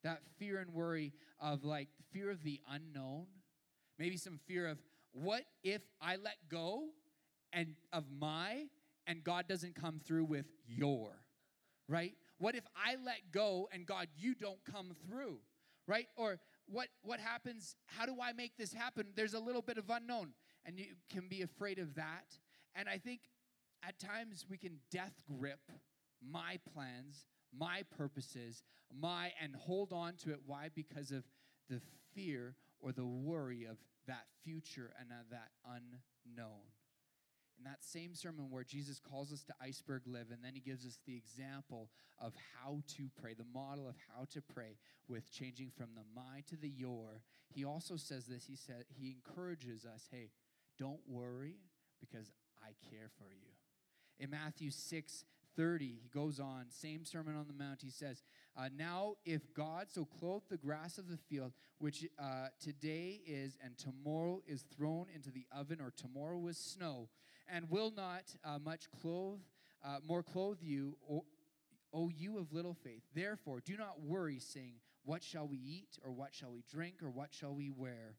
That 0.04 0.22
fear 0.38 0.60
and 0.60 0.74
worry 0.74 1.14
of 1.40 1.64
like 1.64 1.90
fear 2.12 2.30
of 2.30 2.44
the 2.44 2.60
unknown, 2.70 3.26
maybe 3.98 4.16
some 4.16 4.40
fear 4.48 4.68
of 4.68 4.78
what 5.12 5.44
if 5.64 5.82
I 6.02 6.16
let 6.16 6.38
go 6.50 6.90
and 7.52 7.76
of 7.92 8.06
my 8.18 8.66
and 9.10 9.24
God 9.24 9.48
doesn't 9.48 9.76
come 9.76 10.00
through 10.00 10.26
with 10.26 10.46
your, 10.68 11.10
right? 11.88 12.14
What 12.38 12.56
if 12.56 12.64
I 12.76 12.96
let 13.04 13.32
go 13.32 13.68
and 13.74 13.86
God 13.86 14.08
you 14.16 14.36
don't 14.36 14.64
come 14.72 14.92
through, 15.10 15.40
right? 15.88 16.06
Or 16.16 16.40
what 16.68 16.88
what 17.02 17.20
happens 17.20 17.76
how 17.88 18.06
do 18.06 18.16
I 18.22 18.32
make 18.32 18.56
this 18.56 18.72
happen? 18.72 19.08
There's 19.16 19.34
a 19.34 19.40
little 19.40 19.64
bit 19.64 19.80
of 19.80 19.90
unknown 19.90 20.34
and 20.64 20.80
you 20.80 20.86
can 21.12 21.28
be 21.28 21.42
afraid 21.42 21.80
of 21.80 21.96
that. 21.96 22.38
And 22.76 22.88
I 22.88 23.00
think 23.00 23.22
at 23.84 24.00
times 24.00 24.46
we 24.48 24.58
can 24.58 24.78
death 24.92 25.24
grip 25.28 25.72
my 26.22 26.60
plans, 26.74 27.26
my 27.58 27.84
purposes, 27.98 28.62
my, 28.96 29.32
and 29.42 29.56
hold 29.56 29.92
on 29.92 30.16
to 30.18 30.32
it. 30.32 30.40
Why? 30.46 30.70
Because 30.74 31.12
of 31.12 31.24
the 31.70 31.82
fear 32.14 32.56
or 32.80 32.92
the 32.92 33.06
worry 33.06 33.66
of 33.66 33.78
that 34.08 34.26
future 34.44 34.92
and 35.00 35.10
of 35.12 35.30
that 35.32 35.50
unknown. 35.66 36.62
In 37.60 37.66
that 37.66 37.84
same 37.84 38.16
sermon 38.16 38.50
where 38.50 38.64
Jesus 38.64 39.00
calls 39.00 39.34
us 39.34 39.44
to 39.44 39.54
iceberg 39.62 40.04
live, 40.06 40.28
and 40.32 40.42
then 40.42 40.54
he 40.54 40.62
gives 40.62 40.86
us 40.86 40.98
the 41.06 41.18
example 41.18 41.90
of 42.18 42.34
how 42.56 42.82
to 42.96 43.10
pray, 43.22 43.34
the 43.34 43.44
model 43.54 43.86
of 43.88 43.96
how 44.08 44.26
to 44.32 44.42
pray 44.42 44.78
with 45.10 45.30
changing 45.30 45.70
from 45.76 45.90
the 45.94 46.04
my 46.16 46.42
to 46.48 46.56
the 46.56 46.70
your, 46.70 47.22
he 47.50 47.66
also 47.66 47.98
says 47.98 48.26
this. 48.28 48.46
He 48.46 48.56
said 48.56 48.86
he 48.88 49.12
encourages 49.12 49.86
us, 49.86 50.08
hey, 50.10 50.30
don't 50.78 51.02
worry 51.06 51.58
because 52.00 52.32
I 52.64 52.70
care 52.90 53.10
for 53.18 53.34
you. 53.34 53.52
In 54.20 54.30
Matthew 54.30 54.72
6 54.72 55.26
30, 55.56 55.86
he 56.04 56.10
goes 56.14 56.40
on, 56.40 56.68
same 56.70 57.04
Sermon 57.04 57.36
on 57.36 57.48
the 57.48 57.54
Mount, 57.54 57.82
he 57.82 57.90
says, 57.90 58.24
uh, 58.60 58.70
Now 58.78 59.16
if 59.26 59.54
God 59.54 59.88
so 59.90 60.06
clothed 60.06 60.50
the 60.50 60.58
grass 60.58 60.98
of 60.98 61.08
the 61.08 61.18
field, 61.18 61.54
which 61.78 62.06
uh, 62.22 62.48
today 62.60 63.22
is 63.26 63.58
and 63.64 63.78
tomorrow 63.78 64.42
is 64.46 64.66
thrown 64.76 65.08
into 65.14 65.32
the 65.32 65.46
oven, 65.56 65.80
or 65.80 65.94
tomorrow 65.96 66.38
was 66.38 66.58
snow, 66.58 67.10
and 67.48 67.70
will 67.70 67.92
not 67.96 68.24
uh, 68.44 68.60
much 68.60 68.92
clothe, 69.02 69.40
uh, 69.84 69.98
more 70.06 70.24
clothe 70.24 70.58
you, 70.62 70.98
o, 71.10 71.24
o 71.94 72.10
you 72.10 72.38
of 72.38 72.52
little 72.52 72.74
faith. 72.74 73.04
Therefore, 73.16 73.62
do 73.62 73.78
not 73.78 74.02
worry, 74.02 74.40
saying, 74.40 74.76
What 75.06 75.24
shall 75.24 75.48
we 75.48 75.58
eat, 75.58 75.98
or 76.04 76.12
what 76.12 76.34
shall 76.34 76.52
we 76.52 76.64
drink, 76.70 76.96
or 77.02 77.10
what 77.10 77.34
shall 77.34 77.56
we 77.56 77.70
wear? 77.70 78.16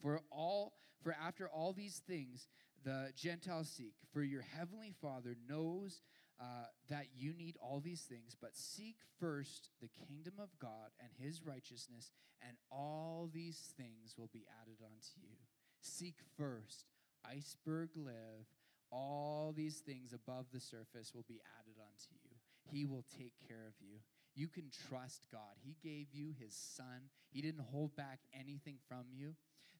For 0.00 0.20
all 0.30 0.74
for 1.02 1.14
after 1.22 1.48
all 1.48 1.72
these 1.72 2.02
things 2.06 2.48
the 2.84 3.10
Gentiles 3.16 3.68
seek, 3.68 3.94
for 4.12 4.22
your 4.22 4.42
heavenly 4.42 4.94
Father 5.00 5.36
knows 5.48 6.00
uh, 6.40 6.66
that 6.90 7.06
you 7.16 7.32
need 7.34 7.56
all 7.60 7.80
these 7.80 8.02
things, 8.02 8.36
but 8.40 8.56
seek 8.56 8.96
first 9.18 9.70
the 9.80 9.88
kingdom 10.06 10.34
of 10.38 10.50
God 10.60 10.90
and 11.00 11.10
his 11.18 11.44
righteousness, 11.44 12.10
and 12.46 12.56
all 12.70 13.30
these 13.32 13.72
things 13.76 14.14
will 14.18 14.30
be 14.32 14.44
added 14.62 14.78
unto 14.82 15.20
you. 15.22 15.36
Seek 15.80 16.16
first, 16.36 16.84
iceberg 17.24 17.90
live, 17.96 18.46
all 18.90 19.52
these 19.56 19.78
things 19.78 20.12
above 20.12 20.46
the 20.52 20.60
surface 20.60 21.12
will 21.14 21.24
be 21.28 21.40
added 21.60 21.76
unto 21.80 22.14
you. 22.22 22.36
He 22.70 22.84
will 22.84 23.04
take 23.18 23.32
care 23.48 23.66
of 23.66 23.74
you. 23.80 23.98
You 24.34 24.48
can 24.48 24.68
trust 24.88 25.22
God. 25.32 25.56
He 25.64 25.76
gave 25.82 26.08
you 26.12 26.34
his 26.38 26.54
son. 26.54 27.08
He 27.30 27.40
didn't 27.40 27.72
hold 27.72 27.96
back 27.96 28.20
anything 28.38 28.76
from 28.88 29.06
you. 29.10 29.34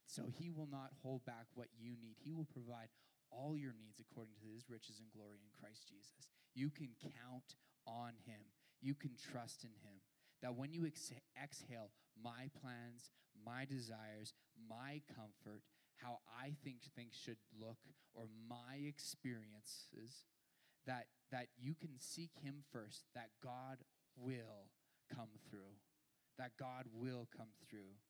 So 0.07 0.23
he 0.39 0.51
will 0.51 0.69
not 0.71 0.93
hold 1.03 1.25
back 1.27 1.47
what 1.55 1.69
you 1.77 1.93
need. 2.01 2.17
He 2.23 2.33
will 2.33 2.47
provide 2.47 2.89
all 3.31 3.57
your 3.57 3.75
needs 3.75 3.99
according 3.99 4.35
to 4.41 4.55
his 4.55 4.71
riches 4.71 5.03
and 5.03 5.11
glory 5.11 5.43
in 5.43 5.51
Christ 5.61 5.89
Jesus. 5.91 6.31
You 6.57 6.71
can 6.71 6.97
count 7.01 7.55
on 7.87 8.13
him. 8.25 8.41
You 8.81 8.95
can 8.95 9.13
trust 9.31 9.63
in 9.63 9.77
him. 9.85 10.01
That 10.43 10.57
when 10.57 10.73
you 10.73 10.87
ex- 10.87 11.13
exhale 11.41 11.91
my 12.17 12.51
plans, 12.61 13.11
my 13.45 13.65
desires, 13.65 14.33
my 14.69 15.03
comfort, 15.15 15.63
how 15.97 16.19
I 16.27 16.57
think 16.65 16.79
things 16.97 17.15
should 17.15 17.39
look, 17.61 17.79
or 18.15 18.25
my 18.49 18.81
experiences, 18.89 20.25
that, 20.87 21.07
that 21.31 21.49
you 21.61 21.75
can 21.75 22.01
seek 22.01 22.31
him 22.43 22.65
first, 22.73 23.05
that 23.15 23.31
God 23.45 23.79
will 24.17 24.73
come 25.15 25.29
through. 25.49 25.77
That 26.39 26.53
God 26.59 26.85
will 26.93 27.29
come 27.37 27.53
through. 27.69 28.01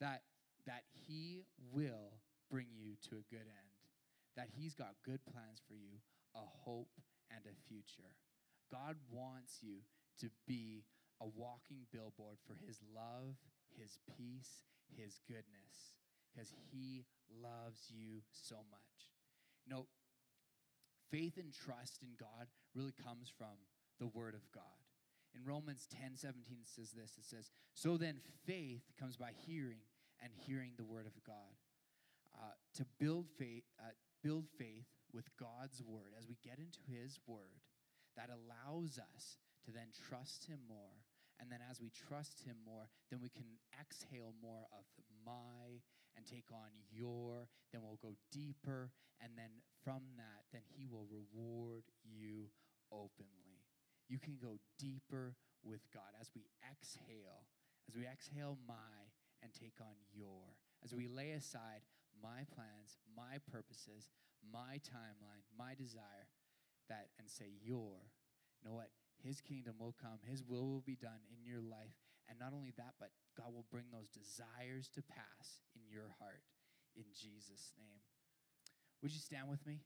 That 0.00 0.22
that 0.68 0.84
He 0.92 1.40
will 1.72 2.20
bring 2.50 2.66
you 2.76 2.94
to 3.08 3.16
a 3.16 3.26
good 3.34 3.48
end, 3.48 3.74
that 4.36 4.48
He's 4.52 4.74
got 4.74 4.94
good 5.04 5.24
plans 5.24 5.60
for 5.66 5.74
you, 5.74 5.98
a 6.36 6.44
hope 6.44 7.00
and 7.30 7.44
a 7.46 7.56
future. 7.68 8.16
God 8.70 8.96
wants 9.10 9.58
you 9.62 9.84
to 10.20 10.30
be 10.46 10.84
a 11.20 11.26
walking 11.26 11.86
billboard 11.92 12.38
for 12.46 12.54
His 12.66 12.80
love, 12.94 13.36
His 13.76 13.98
peace, 14.16 14.64
His 14.96 15.20
goodness, 15.26 15.96
because 16.30 16.52
He 16.70 17.04
loves 17.30 17.90
you 17.90 18.22
so 18.30 18.56
much. 18.70 19.12
You 19.64 19.74
know, 19.74 19.86
faith 21.10 21.36
and 21.36 21.52
trust 21.52 22.02
in 22.02 22.10
God 22.18 22.48
really 22.74 22.94
comes 23.04 23.32
from 23.36 23.56
the 23.98 24.06
Word 24.06 24.34
of 24.34 24.50
God. 24.52 24.78
In 25.34 25.44
Romans 25.44 25.86
10 25.90 26.16
17, 26.16 26.58
it 26.62 26.68
says 26.68 26.90
this 26.92 27.18
it 27.18 27.24
says, 27.24 27.50
So 27.74 27.96
then 27.96 28.20
faith 28.46 28.82
comes 28.98 29.16
by 29.16 29.30
hearing 29.46 29.84
and 30.22 30.32
hearing 30.46 30.72
the 30.76 30.84
word 30.84 31.06
of 31.06 31.12
God. 31.24 31.54
Uh, 32.34 32.52
to 32.74 32.86
build 32.98 33.26
faith, 33.38 33.64
uh, 33.80 33.90
build 34.22 34.46
faith 34.58 34.86
with 35.12 35.28
God's 35.38 35.82
word 35.82 36.12
as 36.16 36.26
we 36.28 36.36
get 36.44 36.58
into 36.58 36.80
His 36.86 37.18
word, 37.26 37.64
that 38.16 38.30
allows 38.30 38.98
us 38.98 39.38
to 39.64 39.70
then 39.70 39.94
trust 40.08 40.46
Him 40.46 40.60
more. 40.68 41.04
And 41.40 41.52
then 41.52 41.60
as 41.70 41.80
we 41.80 41.90
trust 41.90 42.42
Him 42.42 42.56
more, 42.66 42.90
then 43.10 43.20
we 43.22 43.28
can 43.28 43.46
exhale 43.78 44.34
more 44.42 44.66
of 44.74 44.84
my 45.24 45.80
and 46.16 46.26
take 46.26 46.50
on 46.50 46.74
your. 46.90 47.46
Then 47.72 47.82
we'll 47.82 48.02
go 48.02 48.16
deeper. 48.32 48.90
And 49.22 49.32
then 49.36 49.62
from 49.84 50.02
that, 50.18 50.50
then 50.52 50.66
He 50.66 50.86
will 50.86 51.06
reward 51.06 51.84
you 52.02 52.50
openly. 52.90 53.62
You 54.08 54.18
can 54.18 54.36
go 54.40 54.58
deeper 54.78 55.36
with 55.62 55.86
God 55.94 56.10
as 56.20 56.30
we 56.34 56.46
exhale. 56.66 57.46
As 57.88 57.94
we 57.94 58.04
exhale 58.04 58.58
my, 58.66 59.08
and 59.42 59.52
take 59.52 59.80
on 59.80 59.94
your. 60.12 60.56
As 60.84 60.94
we 60.94 61.08
lay 61.08 61.32
aside 61.32 61.82
my 62.22 62.44
plans, 62.54 62.98
my 63.16 63.38
purposes, 63.50 64.10
my 64.42 64.80
timeline, 64.84 65.44
my 65.58 65.74
desire, 65.74 66.28
that 66.88 67.08
and 67.18 67.28
say, 67.28 67.52
Your, 67.62 68.08
you 68.60 68.68
know 68.68 68.74
what? 68.74 68.90
His 69.22 69.40
kingdom 69.40 69.74
will 69.78 69.94
come, 70.00 70.18
His 70.24 70.42
will 70.44 70.66
will 70.66 70.84
be 70.84 70.96
done 70.96 71.22
in 71.30 71.44
your 71.44 71.60
life. 71.60 71.96
And 72.28 72.38
not 72.38 72.52
only 72.52 72.72
that, 72.76 72.94
but 73.00 73.08
God 73.36 73.54
will 73.54 73.64
bring 73.70 73.86
those 73.90 74.08
desires 74.08 74.90
to 74.94 75.02
pass 75.02 75.64
in 75.74 75.82
your 75.90 76.12
heart 76.20 76.42
in 76.94 77.04
Jesus' 77.14 77.72
name. 77.78 78.00
Would 79.02 79.12
you 79.12 79.20
stand 79.20 79.48
with 79.48 79.64
me? 79.66 79.80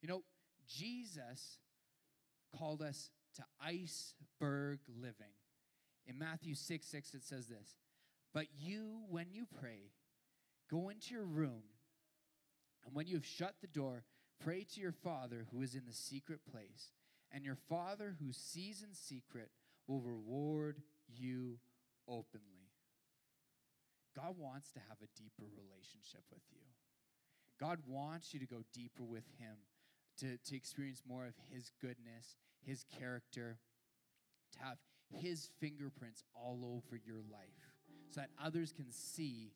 You 0.00 0.08
know, 0.08 0.22
Jesus 0.66 1.58
called 2.56 2.82
us 2.82 3.10
to 3.36 3.42
iceberg 3.60 4.78
living. 4.88 5.34
In 6.06 6.18
Matthew 6.18 6.54
6 6.54 6.86
6, 6.86 7.14
it 7.14 7.24
says 7.24 7.48
this 7.48 7.74
But 8.34 8.46
you, 8.58 9.00
when 9.10 9.26
you 9.32 9.46
pray, 9.60 9.92
go 10.70 10.90
into 10.90 11.14
your 11.14 11.24
room 11.24 11.62
And 12.84 12.94
when 12.94 13.06
you 13.06 13.16
have 13.16 13.26
shut 13.26 13.56
the 13.60 13.66
door, 13.68 14.04
pray 14.40 14.64
to 14.74 14.80
your 14.80 14.92
Father 14.92 15.46
who 15.52 15.62
is 15.62 15.74
in 15.74 15.84
the 15.86 15.92
secret 15.92 16.40
place, 16.50 16.92
and 17.32 17.44
your 17.44 17.58
Father 17.68 18.16
who 18.20 18.32
sees 18.32 18.82
in 18.82 18.94
secret 18.94 19.50
will 19.86 20.00
reward 20.00 20.82
you 21.06 21.58
openly. 22.08 22.72
God 24.16 24.36
wants 24.38 24.72
to 24.72 24.80
have 24.88 24.98
a 25.02 25.20
deeper 25.20 25.44
relationship 25.56 26.22
with 26.32 26.42
you. 26.50 26.62
God 27.60 27.80
wants 27.86 28.32
you 28.32 28.40
to 28.40 28.46
go 28.46 28.62
deeper 28.72 29.04
with 29.04 29.24
Him, 29.38 29.56
to, 30.18 30.38
to 30.50 30.56
experience 30.56 31.02
more 31.06 31.26
of 31.26 31.34
His 31.52 31.70
goodness, 31.80 32.36
His 32.64 32.84
character, 32.98 33.58
to 34.54 34.58
have 34.60 34.78
His 35.10 35.50
fingerprints 35.60 36.24
all 36.34 36.60
over 36.64 37.00
your 37.04 37.22
life 37.30 37.67
so 38.10 38.20
that 38.20 38.30
others 38.42 38.72
can 38.72 38.90
see 38.90 39.52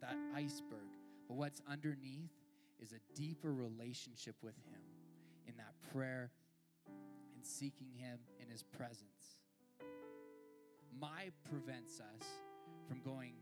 that 0.00 0.16
iceberg. 0.34 0.88
But 1.28 1.36
what's 1.36 1.60
underneath 1.70 2.32
is 2.80 2.92
a 2.92 3.00
deeper 3.14 3.52
relationship 3.52 4.36
with 4.42 4.56
Him 4.56 4.80
in 5.46 5.56
that 5.56 5.74
prayer 5.92 6.30
and 6.86 7.44
seeking 7.44 7.92
Him 7.96 8.18
in 8.40 8.48
His 8.48 8.62
presence. 8.62 9.38
My 11.00 11.30
prevents 11.48 12.00
us 12.00 12.26
from 12.88 13.00
going 13.04 13.34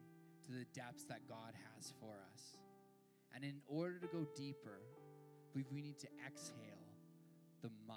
to 0.46 0.52
the 0.52 0.66
depths 0.74 1.04
that 1.04 1.28
God 1.28 1.54
has 1.74 1.92
for 2.00 2.14
us. 2.32 2.58
And 3.34 3.44
in 3.44 3.60
order 3.68 3.98
to 3.98 4.06
go 4.06 4.26
deeper, 4.34 4.80
we 5.54 5.64
need 5.70 5.98
to 6.00 6.08
exhale 6.26 6.86
the 7.62 7.70
my. 7.86 7.94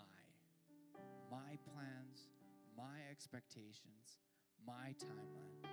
My 1.29 1.57
plans, 1.73 2.27
my 2.75 3.05
expectations, 3.11 4.17
my 4.65 4.95
timeline, 4.97 5.69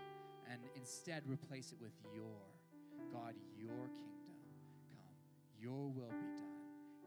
and 0.50 0.60
instead 0.74 1.22
replace 1.26 1.72
it 1.72 1.78
with 1.80 1.92
your. 2.14 2.56
God, 3.12 3.34
your 3.56 3.70
kingdom 3.70 4.42
come, 4.90 5.14
your 5.60 5.88
will 5.88 6.10
be 6.10 6.26
done, 6.36 6.56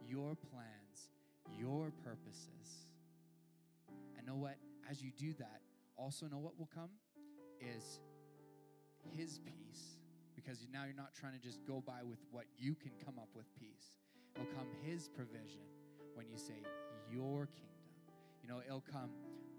your 0.07 0.35
plans, 0.35 1.09
your 1.57 1.91
purposes. 2.03 2.87
And 4.17 4.25
know 4.25 4.35
what? 4.35 4.55
As 4.89 5.01
you 5.01 5.11
do 5.17 5.33
that, 5.39 5.61
also 5.97 6.27
know 6.27 6.37
what 6.37 6.57
will 6.57 6.69
come 6.73 6.89
is 7.59 7.99
His 9.15 9.39
peace. 9.39 9.97
Because 10.35 10.65
now 10.71 10.85
you're 10.85 10.95
not 10.95 11.13
trying 11.13 11.33
to 11.33 11.39
just 11.39 11.65
go 11.67 11.83
by 11.85 12.01
with 12.03 12.19
what 12.31 12.45
you 12.57 12.73
can 12.75 12.91
come 13.05 13.19
up 13.19 13.29
with 13.35 13.45
peace. 13.59 13.93
It'll 14.35 14.47
come 14.47 14.67
His 14.83 15.09
provision 15.09 15.65
when 16.15 16.27
you 16.29 16.37
say, 16.37 16.63
Your 17.11 17.47
kingdom. 17.47 17.69
You 18.41 18.49
know, 18.49 18.61
it'll 18.65 18.85
come 18.91 19.09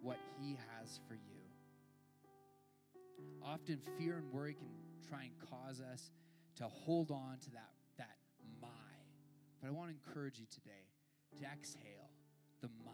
what 0.02 0.18
He 0.40 0.56
has 0.78 1.00
for 1.06 1.14
you. 1.14 1.39
Often 3.42 3.80
fear 3.98 4.16
and 4.18 4.32
worry 4.32 4.54
can 4.54 4.68
try 5.08 5.24
and 5.24 5.50
cause 5.50 5.80
us 5.80 6.10
to 6.56 6.64
hold 6.64 7.10
on 7.10 7.38
to 7.42 7.50
that, 7.50 7.72
that 7.98 8.16
my. 8.60 8.68
But 9.60 9.68
I 9.68 9.70
want 9.70 9.90
to 9.90 9.96
encourage 9.96 10.38
you 10.38 10.46
today 10.50 10.88
to 11.38 11.44
exhale 11.44 12.10
the 12.60 12.68
my 12.84 12.92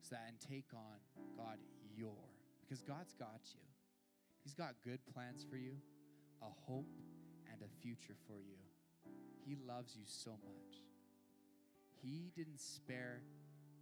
so 0.00 0.16
that 0.16 0.24
and 0.28 0.40
take 0.40 0.72
on 0.72 0.98
God 1.36 1.58
your. 1.96 2.16
Because 2.62 2.82
God's 2.82 3.12
got 3.14 3.40
you. 3.54 3.60
He's 4.42 4.54
got 4.54 4.74
good 4.84 5.00
plans 5.12 5.44
for 5.48 5.56
you, 5.56 5.72
a 6.42 6.48
hope, 6.66 6.88
and 7.52 7.60
a 7.62 7.68
future 7.82 8.16
for 8.26 8.40
you. 8.40 8.56
He 9.44 9.56
loves 9.66 9.96
you 9.96 10.04
so 10.06 10.30
much. 10.30 10.80
He 12.02 12.30
didn't 12.36 12.60
spare 12.60 13.22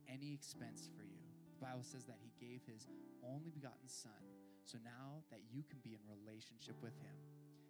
any 0.08 0.32
expense 0.32 0.88
for 0.96 1.02
you. 1.02 1.22
The 1.58 1.66
Bible 1.66 1.82
says 1.82 2.04
that 2.04 2.18
He 2.22 2.30
gave 2.38 2.62
His 2.66 2.86
only 3.22 3.50
begotten 3.50 3.88
Son. 3.88 4.12
So 4.66 4.78
now 4.82 5.22
that 5.30 5.38
you 5.54 5.62
can 5.62 5.78
be 5.84 5.94
in 5.94 6.02
relationship 6.10 6.74
with 6.82 6.98
Him, 6.98 7.14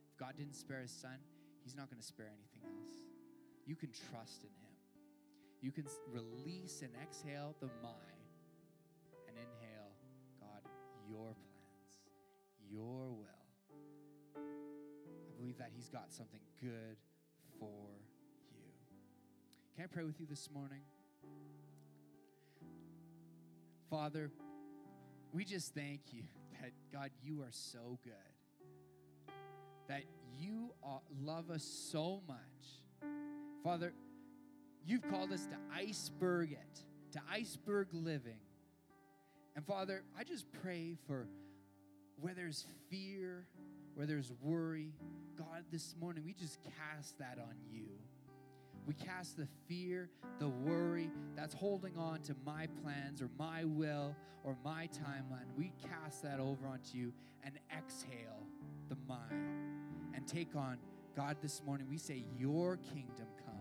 if 0.09 0.17
God 0.17 0.33
didn't 0.39 0.57
spare 0.57 0.81
His 0.81 0.91
Son, 0.91 1.21
He's 1.63 1.77
not 1.77 1.91
going 1.91 2.01
to 2.01 2.07
spare 2.07 2.33
anything 2.33 2.65
else. 2.65 3.05
You 3.67 3.77
can 3.77 3.91
trust 3.93 4.41
in 4.41 4.55
Him. 4.65 4.73
You 5.61 5.73
can 5.73 5.85
release 6.11 6.81
and 6.81 6.91
exhale 7.03 7.55
the 7.61 7.67
my 7.83 8.17
and 9.29 9.37
inhale, 9.37 9.93
God, 10.41 10.63
your 11.07 11.37
plans, 11.37 11.93
your 12.71 13.13
will. 13.13 13.45
I 14.35 15.37
believe 15.37 15.59
that 15.59 15.73
He's 15.77 15.91
got 15.91 16.15
something 16.15 16.41
good 16.63 16.97
for 17.61 17.93
you. 18.51 18.73
Can 19.75 19.85
I 19.85 19.87
pray 19.87 20.05
with 20.05 20.19
you 20.19 20.25
this 20.25 20.49
morning? 20.51 20.81
Father, 23.91 24.31
we 25.33 25.45
just 25.45 25.75
thank 25.75 26.01
you 26.13 26.23
that, 26.61 26.73
God, 26.93 27.11
you 27.23 27.43
are 27.43 27.51
so 27.51 27.99
good, 28.05 29.33
that 29.89 30.03
you 30.39 30.73
are, 30.83 31.01
love 31.23 31.51
us 31.51 31.63
so 31.63 32.23
much. 32.27 33.11
Father, 33.63 33.93
you've 34.85 35.09
called 35.11 35.33
us 35.33 35.47
to 35.47 35.57
iceberg 35.75 36.53
it, 36.53 36.81
to 37.13 37.21
iceberg 37.31 37.89
living. 37.93 38.41
And 39.55 39.65
Father, 39.65 40.03
I 40.19 40.25
just 40.25 40.47
pray 40.63 40.97
for 41.07 41.27
where 42.21 42.35
there's 42.35 42.67
fear, 42.91 43.47
where 43.95 44.07
there's 44.07 44.33
worry, 44.43 44.93
God, 45.37 45.65
this 45.71 45.95
morning 46.01 46.25
we 46.25 46.33
just 46.33 46.59
cast 46.63 47.19
that 47.19 47.39
on 47.39 47.55
you. 47.71 47.89
We 48.87 48.95
cast 48.95 49.37
the 49.37 49.49
fear, 49.67 50.09
the 50.39 50.49
worry 50.49 51.11
that's 51.35 51.55
holding 51.55 51.97
on 51.97 52.21
to 52.23 52.37
my 52.45 52.69
plans 52.83 53.21
or 53.21 53.29
my 53.37 53.65
will 53.65 54.15
or 54.45 54.57
my 54.65 54.89
timeline. 54.89 55.47
We 55.57 55.73
cast 55.83 56.23
that 56.23 56.39
over 56.39 56.69
onto 56.69 56.97
you 56.97 57.13
and 57.43 57.59
exhale 57.77 58.47
the 58.89 58.97
mind 59.09 59.33
and 60.15 60.27
take 60.27 60.55
on 60.55 60.79
God 61.17 61.37
this 61.43 61.63
morning. 61.65 61.89
We 61.91 61.99
say, 61.99 62.25
Your 62.39 62.77
kingdom 62.77 63.27
come, 63.45 63.55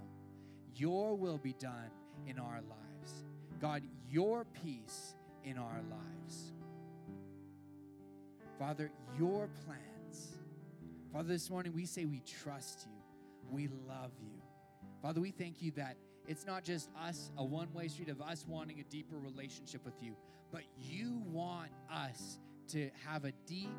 Your 0.76 1.16
will 1.16 1.40
be 1.40 1.54
done 1.54 1.90
in 2.28 2.38
our 2.38 2.62
lives. 2.62 3.24
God, 3.60 3.82
Your 4.10 4.46
peace 4.46 5.16
in 5.44 5.58
our 5.58 5.82
lives. 5.90 6.54
Father, 8.60 8.92
Your 9.18 9.50
plans. 9.66 10.38
Father, 11.12 11.30
this 11.30 11.50
morning 11.50 11.74
we 11.74 11.86
say 11.86 12.06
we 12.06 12.22
trust 12.22 12.86
you, 12.86 12.98
we 13.50 13.70
love 13.88 14.12
you. 14.22 14.45
Father, 15.06 15.22
we 15.22 15.30
thank 15.30 15.62
you 15.62 15.70
that 15.76 15.98
it's 16.28 16.48
not 16.48 16.64
just 16.64 16.90
us, 17.00 17.30
a 17.38 17.46
one 17.46 17.72
way 17.76 17.88
street 17.90 18.10
of 18.10 18.20
us 18.24 18.44
wanting 18.48 18.80
a 18.80 18.84
deeper 18.86 19.18
relationship 19.18 19.86
with 19.86 20.02
you, 20.02 20.16
but 20.52 20.64
you 20.82 21.22
want 21.32 21.70
us 21.94 22.40
to 22.70 22.90
have 23.06 23.24
a 23.24 23.32
deep, 23.46 23.70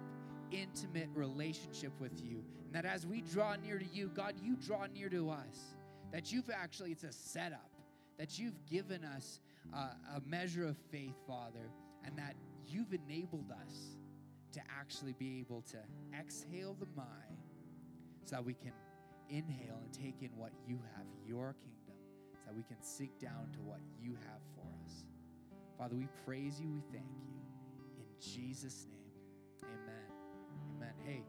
intimate 0.52 1.08
relationship 1.14 1.90
with 1.98 2.22
you. 2.24 2.44
And 2.66 2.74
that 2.74 2.84
as 2.84 3.04
we 3.04 3.22
draw 3.22 3.56
near 3.56 3.76
to 3.80 3.84
you, 3.92 4.06
God, 4.14 4.34
you 4.40 4.54
draw 4.54 4.86
near 4.86 5.08
to 5.08 5.28
us. 5.30 5.74
That 6.12 6.30
you've 6.30 6.48
actually, 6.48 6.92
it's 6.92 7.02
a 7.02 7.10
setup, 7.10 7.72
that 8.18 8.38
you've 8.38 8.64
given 8.70 9.02
us 9.02 9.40
uh, 9.74 9.88
a 10.14 10.20
measure 10.28 10.64
of 10.64 10.76
faith, 10.92 11.16
Father, 11.26 11.72
and 12.04 12.16
that 12.16 12.36
you've 12.68 12.94
enabled 12.94 13.50
us 13.50 13.96
to 14.52 14.60
actually 14.78 15.14
be 15.18 15.40
able 15.40 15.62
to 15.72 15.78
exhale 16.16 16.76
the 16.78 16.86
my 16.96 17.02
so 18.24 18.36
that 18.36 18.44
we 18.44 18.54
can 18.54 18.70
inhale 19.28 19.78
and 19.82 19.92
take 19.92 20.22
in 20.22 20.30
what 20.36 20.52
you 20.66 20.78
have, 20.96 21.06
your 21.26 21.54
kingdom, 21.60 21.96
so 22.32 22.40
that 22.46 22.54
we 22.54 22.62
can 22.62 22.80
sink 22.82 23.18
down 23.20 23.50
to 23.52 23.60
what 23.60 23.80
you 24.00 24.14
have 24.26 24.40
for 24.54 24.66
us. 24.84 25.04
Father, 25.78 25.96
we 25.96 26.08
praise 26.24 26.60
you, 26.60 26.70
we 26.70 26.82
thank 26.92 27.10
you. 27.20 27.36
In 27.98 28.06
Jesus' 28.20 28.86
name, 28.88 29.64
amen. 29.64 30.06
Amen. 30.76 30.94
Hey, 31.04 31.22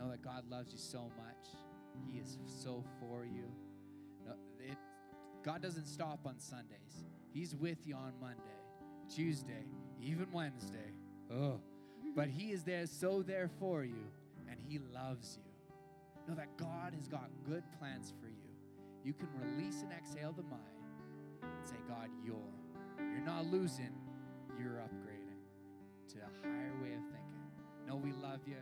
know 0.00 0.10
that 0.10 0.22
God 0.22 0.44
loves 0.50 0.72
you 0.72 0.78
so 0.78 1.10
much. 1.16 1.48
He 1.94 2.18
is 2.18 2.38
so 2.46 2.82
for 2.98 3.24
you. 3.24 3.44
No, 4.26 4.32
it, 4.58 4.76
God 5.42 5.62
doesn't 5.62 5.86
stop 5.86 6.20
on 6.24 6.38
Sundays. 6.38 7.04
He's 7.32 7.54
with 7.54 7.86
you 7.86 7.94
on 7.94 8.12
Monday, 8.20 8.40
Tuesday, 9.14 9.64
even 10.00 10.26
Wednesday. 10.32 10.94
Oh, 11.32 11.60
but 12.16 12.28
He 12.28 12.52
is 12.52 12.64
there, 12.64 12.86
so 12.86 13.22
there 13.22 13.50
for 13.58 13.84
you, 13.84 14.10
and 14.48 14.58
He 14.58 14.78
loves 14.78 15.38
you. 15.38 15.49
Know 16.28 16.34
that 16.34 16.56
God 16.56 16.94
has 16.94 17.08
got 17.08 17.28
good 17.48 17.64
plans 17.78 18.12
for 18.20 18.28
you. 18.28 18.50
You 19.04 19.14
can 19.14 19.28
release 19.40 19.82
and 19.82 19.92
exhale 19.92 20.32
the 20.32 20.42
mind 20.42 20.62
and 21.42 21.68
say, 21.68 21.76
God, 21.88 22.08
you're. 22.24 22.36
You're 22.98 23.24
not 23.24 23.46
losing, 23.46 23.94
you're 24.58 24.82
upgrading 24.82 25.40
to 26.08 26.18
a 26.18 26.46
higher 26.46 26.74
way 26.82 26.92
of 26.92 27.02
thinking. 27.10 27.40
No, 27.86 27.96
we 27.96 28.12
love 28.12 28.40
you. 28.46 28.56